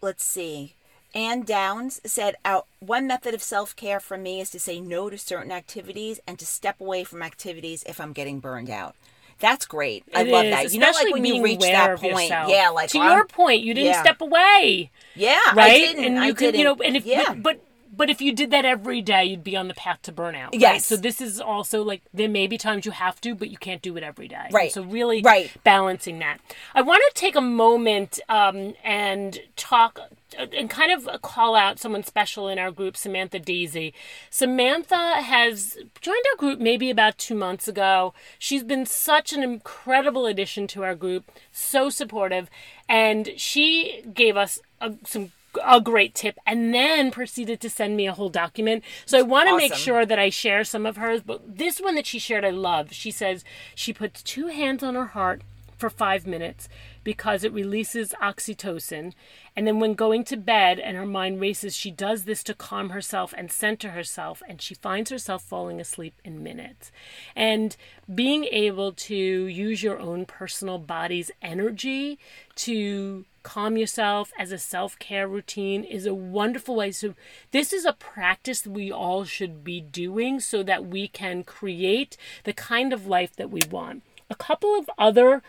let's 0.00 0.24
see. 0.24 0.75
Ann 1.16 1.42
Downs 1.42 2.00
said, 2.04 2.36
"Out 2.44 2.66
one 2.80 3.06
method 3.06 3.34
of 3.34 3.42
self 3.42 3.74
care 3.74 4.00
for 4.00 4.16
me 4.18 4.40
is 4.40 4.50
to 4.50 4.60
say 4.60 4.80
no 4.80 5.08
to 5.10 5.16
certain 5.18 5.50
activities 5.52 6.20
and 6.26 6.38
to 6.38 6.46
step 6.46 6.80
away 6.80 7.04
from 7.04 7.22
activities 7.22 7.82
if 7.86 8.00
I'm 8.00 8.12
getting 8.12 8.38
burned 8.40 8.70
out." 8.70 8.94
That's 9.38 9.66
great. 9.66 10.02
I 10.14 10.22
It 10.22 10.28
love 10.28 10.44
is, 10.46 10.50
that. 10.50 10.72
You 10.72 10.80
know, 10.80 10.86
like 10.86 10.94
especially 10.94 11.12
when 11.12 11.24
you 11.26 11.42
reach 11.42 11.60
that 11.60 11.98
point, 11.98 12.12
yourself. 12.22 12.48
yeah. 12.50 12.70
Like 12.70 12.88
to 12.90 12.98
I'm- 13.00 13.12
your 13.16 13.24
point, 13.26 13.60
you 13.62 13.74
didn't 13.74 13.92
yeah. 13.92 14.00
step 14.02 14.20
away, 14.22 14.90
yeah, 15.14 15.38
I 15.48 15.52
right? 15.54 15.70
didn't. 15.88 16.04
and 16.04 16.18
I 16.18 16.28
you 16.28 16.34
could, 16.34 16.56
you 16.56 16.64
know, 16.64 16.74
and 16.76 16.96
if 16.96 17.04
yeah, 17.04 17.34
but 17.34 17.60
but 17.94 18.10
if 18.10 18.20
you 18.20 18.32
did 18.34 18.50
that 18.50 18.64
every 18.66 19.00
day, 19.00 19.24
you'd 19.24 19.44
be 19.44 19.56
on 19.56 19.68
the 19.68 19.74
path 19.74 20.00
to 20.02 20.12
burnout. 20.12 20.52
right? 20.52 20.54
Yes. 20.54 20.84
So 20.86 20.96
this 20.96 21.20
is 21.20 21.40
also 21.40 21.82
like 21.82 22.02
there 22.14 22.28
may 22.28 22.46
be 22.46 22.56
times 22.58 22.84
you 22.86 22.92
have 22.92 23.20
to, 23.22 23.34
but 23.34 23.48
you 23.50 23.56
can't 23.58 23.80
do 23.82 23.96
it 23.96 24.02
every 24.02 24.28
day. 24.28 24.48
Right. 24.50 24.70
So 24.72 24.82
really, 24.82 25.20
Right. 25.22 25.50
balancing 25.64 26.18
that. 26.20 26.38
I 26.74 26.80
want 26.82 27.02
to 27.08 27.12
take 27.20 27.36
a 27.36 27.40
moment 27.42 28.20
um, 28.30 28.74
and 28.84 29.38
talk 29.56 29.98
and 30.36 30.68
kind 30.68 30.90
of 30.90 31.22
call 31.22 31.54
out 31.54 31.78
someone 31.78 32.02
special 32.02 32.48
in 32.48 32.58
our 32.58 32.70
group, 32.70 32.96
Samantha 32.96 33.38
Daisy. 33.38 33.94
Samantha 34.30 35.22
has 35.22 35.76
joined 36.00 36.24
our 36.32 36.36
group 36.36 36.58
maybe 36.58 36.90
about 36.90 37.18
two 37.18 37.34
months 37.34 37.68
ago. 37.68 38.12
She's 38.38 38.64
been 38.64 38.86
such 38.86 39.32
an 39.32 39.42
incredible 39.42 40.26
addition 40.26 40.66
to 40.68 40.82
our 40.82 40.94
group, 40.94 41.30
so 41.52 41.90
supportive, 41.90 42.50
and 42.88 43.30
she 43.36 44.02
gave 44.12 44.36
us 44.36 44.60
a, 44.80 44.94
some 45.04 45.32
a 45.64 45.80
great 45.80 46.14
tip 46.14 46.38
and 46.46 46.74
then 46.74 47.10
proceeded 47.10 47.60
to 47.60 47.70
send 47.70 47.96
me 47.96 48.06
a 48.06 48.12
whole 48.12 48.28
document. 48.28 48.84
So 49.06 49.18
I 49.18 49.22
want 49.22 49.48
to 49.48 49.56
make 49.56 49.74
sure 49.74 50.04
that 50.04 50.18
I 50.18 50.28
share 50.28 50.64
some 50.64 50.84
of 50.84 50.96
hers, 50.98 51.22
but 51.24 51.56
this 51.56 51.80
one 51.80 51.94
that 51.94 52.06
she 52.06 52.18
shared 52.18 52.44
I 52.44 52.50
love. 52.50 52.92
She 52.92 53.10
says 53.10 53.42
she 53.74 53.92
puts 53.92 54.22
two 54.22 54.48
hands 54.48 54.82
on 54.82 54.94
her 54.94 55.06
heart 55.06 55.42
for 55.78 55.90
5 55.90 56.26
minutes 56.26 56.68
because 57.06 57.44
it 57.44 57.52
releases 57.52 58.12
oxytocin. 58.20 59.12
And 59.54 59.64
then 59.64 59.78
when 59.78 59.94
going 59.94 60.24
to 60.24 60.36
bed 60.36 60.80
and 60.80 60.96
her 60.96 61.06
mind 61.06 61.40
races, 61.40 61.76
she 61.76 61.92
does 61.92 62.24
this 62.24 62.42
to 62.42 62.52
calm 62.52 62.90
herself 62.90 63.32
and 63.38 63.52
center 63.52 63.90
herself 63.90 64.42
and 64.48 64.60
she 64.60 64.74
finds 64.74 65.10
herself 65.10 65.44
falling 65.44 65.80
asleep 65.80 66.14
in 66.24 66.42
minutes. 66.42 66.90
And 67.36 67.76
being 68.12 68.42
able 68.46 68.90
to 68.90 69.14
use 69.14 69.84
your 69.84 70.00
own 70.00 70.26
personal 70.26 70.78
body's 70.78 71.30
energy 71.40 72.18
to 72.56 73.24
calm 73.44 73.76
yourself 73.76 74.32
as 74.36 74.50
a 74.50 74.58
self 74.58 74.98
care 74.98 75.28
routine 75.28 75.84
is 75.84 76.06
a 76.06 76.14
wonderful 76.14 76.74
way. 76.74 76.90
So, 76.90 77.14
this 77.52 77.72
is 77.72 77.84
a 77.84 77.92
practice 77.92 78.62
that 78.62 78.70
we 78.70 78.90
all 78.90 79.22
should 79.22 79.62
be 79.62 79.80
doing 79.80 80.40
so 80.40 80.64
that 80.64 80.86
we 80.86 81.06
can 81.06 81.44
create 81.44 82.16
the 82.42 82.52
kind 82.52 82.92
of 82.92 83.06
life 83.06 83.36
that 83.36 83.48
we 83.48 83.60
want. 83.70 84.02
A 84.28 84.34
couple 84.34 84.76
of 84.76 84.90
other 84.98 85.44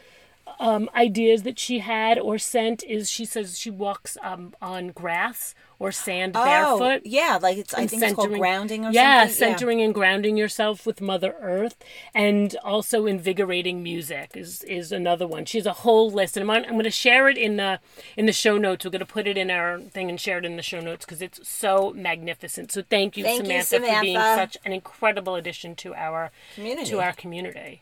um, 0.60 0.90
ideas 0.96 1.44
that 1.44 1.60
she 1.60 1.80
had 1.80 2.18
or 2.18 2.38
sent 2.38 2.84
is 2.84 3.10
she 3.10 3.26
says 3.26 3.58
she 3.60 3.70
walks 3.70 4.18
um, 4.22 4.54
on 4.62 4.90
grass 4.90 5.54
or 5.80 5.92
sand 5.92 6.34
barefoot. 6.34 6.82
Oh, 6.82 7.00
yeah, 7.04 7.38
like 7.42 7.58
it's. 7.58 7.74
I 7.74 7.86
think 7.86 8.02
it's 8.02 8.14
called 8.14 8.34
grounding 8.34 8.86
or 8.86 8.92
yeah, 8.92 9.22
something. 9.22 9.36
centering 9.36 9.82
and 9.82 9.94
grounding 9.94 10.36
yourself 10.36 10.86
with 10.88 11.02
Mother 11.02 11.36
Earth, 11.40 11.76
and 12.16 12.56
also 12.64 13.06
invigorating 13.06 13.84
music 13.84 14.32
is 14.36 14.64
is 14.64 14.92
another 14.92 15.28
one. 15.28 15.46
She 15.46 15.60
has 15.60 15.68
a 15.68 15.74
whole 15.74 16.10
list, 16.10 16.36
and 16.36 16.44
I'm, 16.44 16.50
on, 16.50 16.66
I'm 16.66 16.72
going 16.72 16.84
to 16.84 16.92
share 16.92 17.30
it 17.30 17.38
in 17.38 17.58
the 17.58 17.80
in 18.16 18.26
the 18.26 18.34
show 18.34 18.58
notes. 18.58 18.86
We're 18.86 18.92
going 18.92 19.00
to 19.00 19.06
put 19.06 19.28
it 19.28 19.38
in 19.38 19.52
our 19.52 19.80
thing 19.80 20.10
and 20.10 20.20
share 20.20 20.40
it 20.40 20.46
in 20.46 20.56
the 20.56 20.64
show 20.64 20.80
notes 20.80 21.06
because 21.06 21.22
it's 21.22 21.48
so 21.48 21.94
magnificent. 21.96 22.72
So 22.72 22.82
thank 22.82 23.16
you, 23.16 23.24
Thank 23.24 23.48
you, 23.48 23.62
Samantha, 23.62 23.96
for 23.96 24.02
being 24.02 24.20
such 24.20 24.58
an 24.66 24.74
incredible 24.74 25.36
addition 25.36 25.76
to 25.76 25.94
our 25.94 26.32
Community. 26.56 26.90
to 26.90 27.00
our 27.02 27.14
community. 27.14 27.82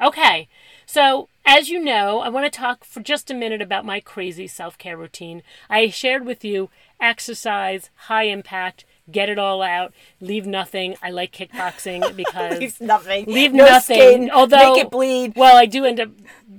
Okay, 0.00 0.48
so 0.92 1.30
as 1.46 1.70
you 1.70 1.82
know, 1.82 2.20
I 2.20 2.28
want 2.28 2.44
to 2.44 2.54
talk 2.54 2.84
for 2.84 3.00
just 3.00 3.30
a 3.30 3.34
minute 3.34 3.62
about 3.62 3.86
my 3.86 3.98
crazy 3.98 4.46
self 4.46 4.76
care 4.76 4.94
routine. 4.94 5.42
I 5.70 5.88
shared 5.88 6.26
with 6.26 6.44
you 6.44 6.68
exercise, 7.00 7.88
high 7.94 8.24
impact, 8.24 8.84
get 9.10 9.28
it 9.28 9.38
all 9.38 9.62
out, 9.62 9.92
leave 10.20 10.46
nothing. 10.46 10.96
I 11.02 11.10
like 11.10 11.32
kickboxing 11.32 12.14
because 12.16 12.58
Leave 12.60 12.80
nothing. 12.80 13.24
leave 13.26 13.52
no 13.52 13.64
nothing. 13.64 13.96
Skin, 13.96 14.30
although 14.30 14.74
make 14.74 14.84
it 14.84 14.90
bleed. 14.90 15.34
Well, 15.36 15.56
I 15.56 15.66
do 15.66 15.84
end 15.84 16.00
up 16.00 16.10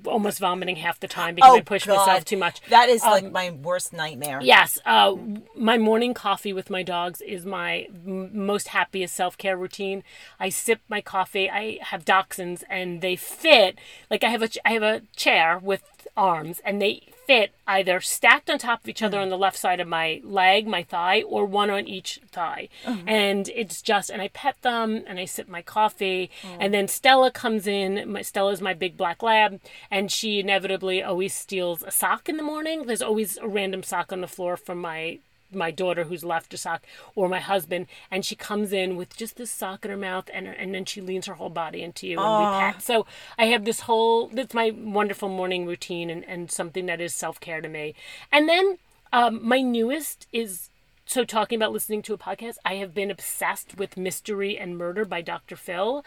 almost 0.06 0.40
vomiting 0.40 0.76
half 0.76 1.00
the 1.00 1.08
time 1.08 1.36
because 1.36 1.52
Oh, 1.52 1.56
I 1.58 1.62
push 1.62 1.86
God. 1.86 1.98
myself 1.98 2.26
too 2.26 2.36
much. 2.38 2.60
That 2.70 2.90
is 2.90 3.02
Um, 3.04 3.12
like 3.12 3.32
my 3.32 3.52
worst 3.52 3.94
nightmare. 3.94 4.40
Yes, 4.42 4.78
uh, 4.86 5.16
my 5.56 5.78
morning 5.78 6.14
coffee 6.14 6.52
with 6.52 6.70
my 6.70 6.84
dogs 6.84 7.22
is 7.22 7.46
my 7.46 7.88
m- 8.06 8.30
most 8.46 8.70
happiest 8.70 9.16
self 9.16 9.38
care 9.38 9.56
routine. 9.56 10.04
I 10.40 10.50
sip 10.50 10.82
my 10.90 11.00
coffee. 11.00 11.50
I 11.50 11.80
have 11.82 12.04
dachshunds, 12.04 12.64
and 12.70 13.02
they 13.02 13.16
fit 13.16 13.80
like 14.10 14.24
I 14.24 14.30
have 14.30 14.42
a 14.42 14.50
ch- 14.50 14.58
I 14.66 14.72
have 14.72 14.84
a 14.84 15.02
chair 15.16 15.58
with 15.62 15.84
arms, 16.18 16.62
and 16.66 16.82
they 16.82 17.08
fit 17.26 17.54
either 17.68 18.00
stacked 18.00 18.50
on 18.50 18.58
top 18.58 18.84
of 18.84 18.90
each 18.90 19.02
other 19.02 19.18
mm. 19.18 19.24
on 19.24 19.30
the 19.30 19.38
left 19.38 19.58
side 19.58 19.80
of 19.80 19.88
my 19.88 20.22
leg, 20.24 20.68
my 20.68 20.84
thigh, 20.84 21.22
or 21.24 21.46
one 21.46 21.70
on 21.70 21.88
each 21.88 22.20
thigh. 22.32 22.70
Mm-hmm. 22.86 23.10
And 23.10 23.50
it's 23.50 23.82
just, 23.82 24.10
and 24.10 24.22
I 24.22 24.30
pet 24.30 24.58
them, 24.62 25.04
and 25.08 25.20
I 25.20 25.26
sip 25.26 25.48
my 25.48 25.62
coffee, 25.62 26.30
mm. 26.42 26.58
and 26.60 26.74
then 26.74 26.88
Stella 26.88 27.32
comes 27.32 27.68
in. 27.68 28.12
My 28.12 28.22
Stella's 28.22 28.62
my 28.62 28.74
big 28.74 28.98
black 28.98 29.24
lab, 29.24 29.60
and 29.90 30.12
she 30.12 30.40
inevitably 30.40 31.02
always 31.02 31.34
steals 31.34 31.84
a 31.84 31.92
sock 31.92 32.30
in 32.30 32.38
the 32.38 32.44
morning. 32.44 32.86
There's 32.86 33.02
always 33.02 33.38
a 33.38 33.48
random 33.48 33.84
sock 33.84 34.12
on 34.12 34.22
the 34.22 34.28
floor 34.28 34.58
from 34.58 34.80
my 34.80 35.20
my 35.56 35.72
daughter 35.72 36.06
who's 36.06 36.24
left 36.24 36.54
a 36.54 36.58
sock 36.58 36.84
or 37.16 37.30
my 37.30 37.40
husband 37.40 37.88
and 38.12 38.26
she 38.26 38.36
comes 38.36 38.72
in 38.72 38.96
with 38.96 39.16
just 39.16 39.38
this 39.38 39.52
sock 39.52 39.86
in 39.86 39.92
her 39.92 39.98
mouth 39.98 40.30
and 40.34 40.48
and 40.48 40.74
then 40.74 40.86
she 40.86 41.02
leans 41.02 41.26
her 41.26 41.36
whole 41.36 41.50
body 41.50 41.82
into 41.82 42.08
you 42.08 42.20
and 42.20 42.40
we 42.40 42.60
pat 42.60 42.82
so 42.82 43.06
i 43.38 43.46
have 43.46 43.66
this 43.66 43.82
whole 43.82 44.28
that's 44.28 44.54
my 44.54 44.72
wonderful 44.76 45.30
morning 45.30 45.66
routine 45.66 46.10
and, 46.10 46.24
and 46.26 46.52
something 46.52 46.86
that 46.86 47.02
is 47.02 47.14
self-care 47.14 47.62
to 47.62 47.70
me. 47.70 47.94
And 48.32 48.48
then 48.48 48.78
um, 49.12 49.46
my 49.48 49.62
newest 49.62 50.28
is 50.32 50.70
so 51.06 51.24
talking 51.24 51.58
about 51.58 51.72
listening 51.74 52.02
to 52.02 52.14
a 52.14 52.18
podcast 52.18 52.56
i 52.66 52.76
have 52.76 52.94
been 52.94 53.12
obsessed 53.12 53.78
with 53.78 53.98
mystery 53.98 54.58
and 54.58 54.78
murder 54.78 55.04
by 55.04 55.22
dr 55.22 55.56
phil 55.58 56.04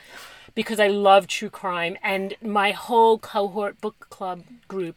because 0.54 0.80
i 0.80 0.86
love 0.88 1.26
true 1.26 1.50
crime 1.50 1.96
and 2.02 2.34
my 2.42 2.70
whole 2.72 3.18
cohort 3.18 3.78
book 3.80 4.06
club 4.08 4.42
group 4.68 4.96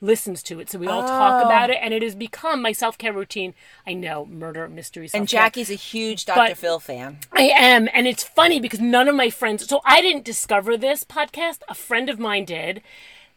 listens 0.00 0.42
to 0.42 0.60
it 0.60 0.70
so 0.70 0.78
we 0.78 0.86
all 0.86 1.02
talk 1.02 1.42
oh. 1.42 1.46
about 1.46 1.68
it 1.68 1.76
and 1.80 1.92
it 1.92 2.02
has 2.02 2.14
become 2.14 2.62
my 2.62 2.72
self-care 2.72 3.12
routine 3.12 3.52
i 3.86 3.92
know 3.92 4.24
murder 4.26 4.66
mystery 4.68 5.04
And 5.04 5.28
self-care. 5.28 5.40
Jackie's 5.40 5.70
a 5.70 5.74
huge 5.74 6.24
Dr. 6.24 6.54
Phil 6.54 6.78
fan. 6.78 7.18
I 7.32 7.42
am, 7.54 7.88
and 7.92 8.06
it's 8.06 8.22
funny 8.22 8.60
because 8.60 8.80
none 8.80 9.08
of 9.08 9.14
my 9.14 9.30
friends. 9.30 9.66
So 9.66 9.80
I 9.84 10.00
didn't 10.00 10.24
discover 10.24 10.76
this 10.76 11.04
podcast. 11.04 11.58
A 11.68 11.74
friend 11.74 12.08
of 12.08 12.18
mine 12.18 12.44
did, 12.44 12.82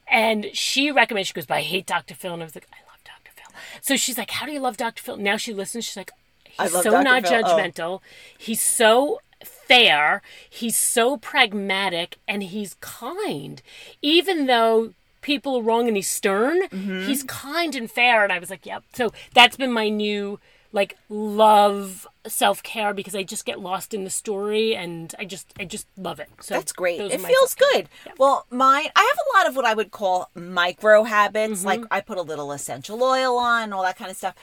and 0.08 0.48
she 0.54 0.92
recommended. 0.92 1.28
She 1.28 1.34
goes, 1.34 1.46
"But 1.46 1.58
I 1.58 1.62
hate 1.62 1.86
Dr. 1.86 2.14
Phil," 2.14 2.34
and 2.34 2.42
I 2.42 2.46
was 2.46 2.56
like, 2.56 2.68
"I 2.72 2.78
love 2.90 3.04
Dr. 3.04 3.32
Phil." 3.36 3.54
So 3.82 3.96
she's 3.96 4.18
like, 4.18 4.32
"How 4.32 4.46
do 4.46 4.52
you 4.52 4.60
love 4.60 4.78
Dr. 4.78 5.02
Phil?" 5.02 5.18
Now 5.18 5.38
she 5.38 5.54
listens. 5.54 5.86
She's 5.86 5.98
like, 5.98 6.12
I 6.60 6.64
"He's 6.64 6.74
love 6.74 6.84
so 6.84 6.92
Dr. 6.92 7.04
not 7.04 7.28
Phil. 7.28 7.34
Oh. 7.34 7.44
judgmental. 7.44 8.00
He's 8.38 8.62
so." 8.62 9.20
fair 9.46 10.22
he's 10.50 10.78
so 10.78 11.18
pragmatic 11.18 12.18
and 12.30 12.44
he's 12.44 12.76
kind 12.80 13.62
even 14.02 14.46
though 14.46 14.94
people 15.24 15.58
are 15.58 15.62
wrong 15.64 15.88
and 15.88 15.98
he's 15.98 16.10
stern 16.10 16.62
Mm-hmm. 16.70 17.08
he's 17.08 17.24
kind 17.24 17.76
and 17.76 17.90
fair 17.90 18.24
and 18.24 18.32
i 18.32 18.38
was 18.40 18.50
like 18.50 18.66
yep 18.66 18.84
so 18.94 19.12
that's 19.34 19.58
been 19.58 19.72
my 19.72 19.90
new 19.90 20.40
like 20.72 20.98
love 21.10 22.08
self-care 22.26 22.94
because 22.94 23.16
i 23.16 23.24
just 23.24 23.46
get 23.46 23.60
lost 23.60 23.94
in 23.94 24.04
the 24.04 24.10
story 24.10 24.76
and 24.76 25.14
i 25.20 25.26
just 25.26 25.54
i 25.60 25.66
just 25.66 25.88
love 25.98 26.20
it 26.20 26.30
so 26.42 26.54
That's 26.56 26.72
great. 26.74 27.00
It 27.00 27.22
feels 27.22 27.56
good. 27.56 27.88
Well, 28.18 28.46
mine, 28.50 28.88
I 28.96 29.02
have 29.12 29.20
a 29.26 29.38
lot 29.38 29.48
of 29.50 29.56
what 29.56 29.66
I 29.66 29.74
would 29.74 29.92
call 29.92 30.30
micro 30.36 31.04
habits. 31.04 31.60
Mm-hmm. 31.60 31.68
Like 31.68 31.82
I 31.92 32.02
put 32.02 32.18
a 32.18 32.22
little 32.22 32.52
essential 32.52 33.02
oil 33.02 33.38
on, 33.38 33.72
all 33.74 33.84
that 33.84 33.98
kind 33.98 34.12
of 34.12 34.18
stuff. 34.18 34.36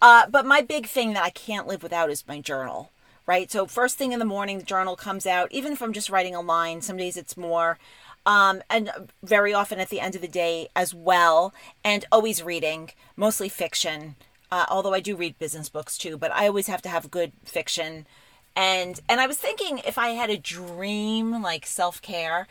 Uh, 0.00 0.26
but 0.28 0.46
my 0.46 0.60
big 0.62 0.86
thing 0.86 1.12
that 1.14 1.22
I 1.24 1.30
can't 1.30 1.66
live 1.66 1.82
without 1.82 2.10
is 2.10 2.26
my 2.26 2.40
journal, 2.40 2.90
right? 3.26 3.50
So 3.50 3.66
first 3.66 3.98
thing 3.98 4.12
in 4.12 4.18
the 4.18 4.24
morning, 4.24 4.58
the 4.58 4.64
journal 4.64 4.96
comes 4.96 5.26
out. 5.26 5.52
Even 5.52 5.72
if 5.72 5.82
I'm 5.82 5.92
just 5.92 6.10
writing 6.10 6.34
a 6.34 6.40
line, 6.40 6.80
some 6.80 6.96
days 6.96 7.16
it's 7.16 7.36
more. 7.36 7.78
Um, 8.24 8.62
and 8.70 8.90
very 9.22 9.52
often 9.52 9.80
at 9.80 9.88
the 9.88 10.00
end 10.00 10.14
of 10.14 10.20
the 10.20 10.28
day 10.28 10.68
as 10.76 10.94
well. 10.94 11.52
And 11.84 12.04
always 12.12 12.42
reading, 12.42 12.90
mostly 13.16 13.48
fiction. 13.48 14.16
Uh, 14.50 14.66
although 14.68 14.94
I 14.94 15.00
do 15.00 15.16
read 15.16 15.38
business 15.38 15.68
books 15.68 15.96
too, 15.96 16.16
but 16.16 16.30
I 16.32 16.46
always 16.46 16.66
have 16.66 16.82
to 16.82 16.88
have 16.88 17.10
good 17.10 17.32
fiction. 17.44 18.06
And 18.54 19.00
and 19.08 19.20
I 19.20 19.26
was 19.26 19.38
thinking 19.38 19.78
if 19.78 19.96
I 19.96 20.10
had 20.10 20.28
a 20.28 20.36
dream 20.36 21.42
like 21.42 21.64
self 21.66 22.02
care, 22.02 22.46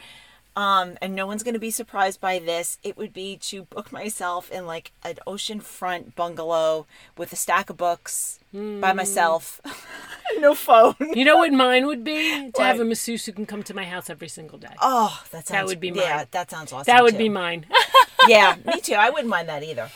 um, 0.56 0.98
and 1.02 1.16
no 1.16 1.26
one's 1.26 1.44
going 1.44 1.54
to 1.54 1.60
be 1.60 1.72
surprised 1.72 2.20
by 2.20 2.40
this. 2.40 2.78
It 2.84 2.98
would 2.98 3.14
be 3.14 3.38
to 3.38 3.64
book 3.64 3.92
myself 3.92 4.52
in 4.52 4.66
like 4.66 4.92
an 5.04 5.18
oceanfront 5.28 6.16
bungalow 6.16 6.86
with 7.18 7.32
a 7.34 7.36
stack 7.36 7.70
of 7.70 7.78
books 7.78 8.38
Hmm. 8.52 8.82
by 8.82 8.92
myself, 8.92 9.62
no 10.40 10.54
phone. 10.56 10.96
You 11.00 11.24
know 11.24 11.38
what 11.38 11.54
mine 11.54 11.88
would 11.88 12.04
be? 12.04 12.52
To 12.56 12.62
have 12.64 12.76
a 12.76 12.80
What? 12.80 12.88
masseuse 12.88 13.26
who 13.26 13.32
can 13.32 13.46
come 13.46 13.64
to 13.64 13.74
my 13.74 13.86
house 13.86 14.10
every 14.10 14.28
single 14.28 14.58
day. 14.60 14.76
Oh, 14.82 15.22
that 15.32 15.48
sounds 15.48 15.52
that 15.52 15.66
would 15.68 15.80
be 15.80 15.92
mine. 15.92 16.02
Yeah, 16.04 16.26
that 16.32 16.52
sounds 16.52 16.74
awesome. 16.74 16.84
that 16.94 17.02
would 17.02 17.14
too. 17.14 17.18
be 17.18 17.30
mine. 17.30 17.66
yeah, 18.28 18.58
me 18.66 18.82
too. 18.82 18.96
I 18.96 19.10
wouldn't 19.10 19.30
mind 19.30 19.48
that 19.48 19.64
either. 19.64 19.90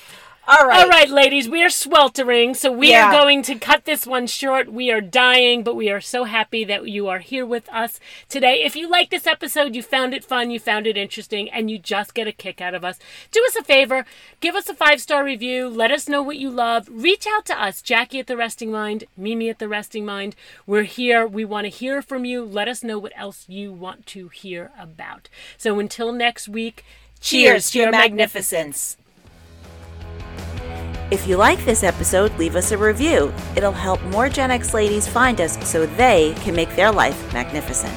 All 0.48 0.68
right. 0.68 0.84
All 0.84 0.90
right, 0.90 1.10
ladies, 1.10 1.50
we 1.50 1.64
are 1.64 1.72
sweltering, 1.72 2.54
so 2.54 2.72
we 2.72 2.92
Yeah. 2.92 3.08
are 3.08 3.12
going 3.12 3.42
to 3.44 3.56
cut 3.56 3.86
this 3.86 4.06
one 4.06 4.28
short. 4.28 4.72
We 4.72 4.92
are 4.92 5.02
dying, 5.02 5.64
but 5.64 5.76
we 5.76 5.90
are 5.90 6.00
so 6.00 6.26
happy 6.26 6.64
that 6.66 6.88
you 6.88 7.08
are 7.08 7.18
here 7.18 7.44
with 7.48 7.68
us 7.74 8.00
today. 8.30 8.62
If 8.64 8.76
you 8.76 8.88
like 8.88 9.10
this 9.10 9.26
episode, 9.26 9.74
you 9.74 9.82
found 9.82 10.14
it 10.14 10.24
fun, 10.24 10.52
you 10.52 10.60
found 10.60 10.86
it 10.86 10.98
interesting, 10.98 11.50
and 11.50 11.72
you 11.72 11.80
just 11.80 12.14
get 12.14 12.28
a 12.28 12.32
kick 12.32 12.62
out 12.62 12.76
of 12.76 12.86
us, 12.86 13.00
do 13.32 13.44
us 13.48 13.56
a 13.56 13.64
favor, 13.64 14.06
give 14.40 14.54
us 14.54 14.70
a 14.70 14.76
five 14.76 15.02
star 15.02 15.24
review, 15.24 15.68
let 15.68 15.90
us 15.90 16.08
know 16.08 16.22
what 16.22 16.38
you 16.38 16.52
love, 16.52 16.88
reach 16.92 17.26
out 17.28 17.46
to 17.48 17.60
us, 17.60 17.82
Jackie 17.82 18.20
at 18.20 18.28
the 18.28 18.38
Resting 18.38 18.72
Mind, 18.72 19.06
Mimi 19.18 19.50
at 19.50 19.58
the 19.58 19.68
Resting 19.68 20.06
Mind. 20.06 20.36
We're 20.68 20.84
here. 20.84 21.26
We 21.26 21.44
want 21.44 21.66
to 21.66 21.70
hear 21.70 22.04
from 22.04 22.24
you. 22.24 22.44
Let 22.46 22.68
us 22.68 22.84
know 22.84 23.00
what 23.00 23.14
else 23.16 23.46
you 23.48 23.74
want 23.74 24.06
to 24.08 24.28
hear 24.28 24.70
about. 24.80 25.28
So 25.58 25.80
until 25.80 26.12
next 26.12 26.48
week, 26.48 26.86
Cheers 27.20 27.72
to 27.72 27.80
your 27.80 27.92
magnificence. 27.92 28.98
If 31.12 31.28
you 31.28 31.38
like 31.38 31.64
this 31.66 31.84
episode, 31.84 32.36
leave 32.40 32.56
us 32.56 32.72
a 32.72 32.78
review. 32.78 33.32
It'll 33.56 33.72
help 33.72 34.02
more 34.06 34.28
Gen 34.28 34.50
X 34.50 34.74
ladies 34.74 35.08
find 35.08 35.40
us 35.40 35.56
so 35.70 35.86
they 35.86 36.34
can 36.40 36.56
make 36.56 36.76
their 36.76 36.92
life 36.92 37.32
magnificent. 37.32 37.94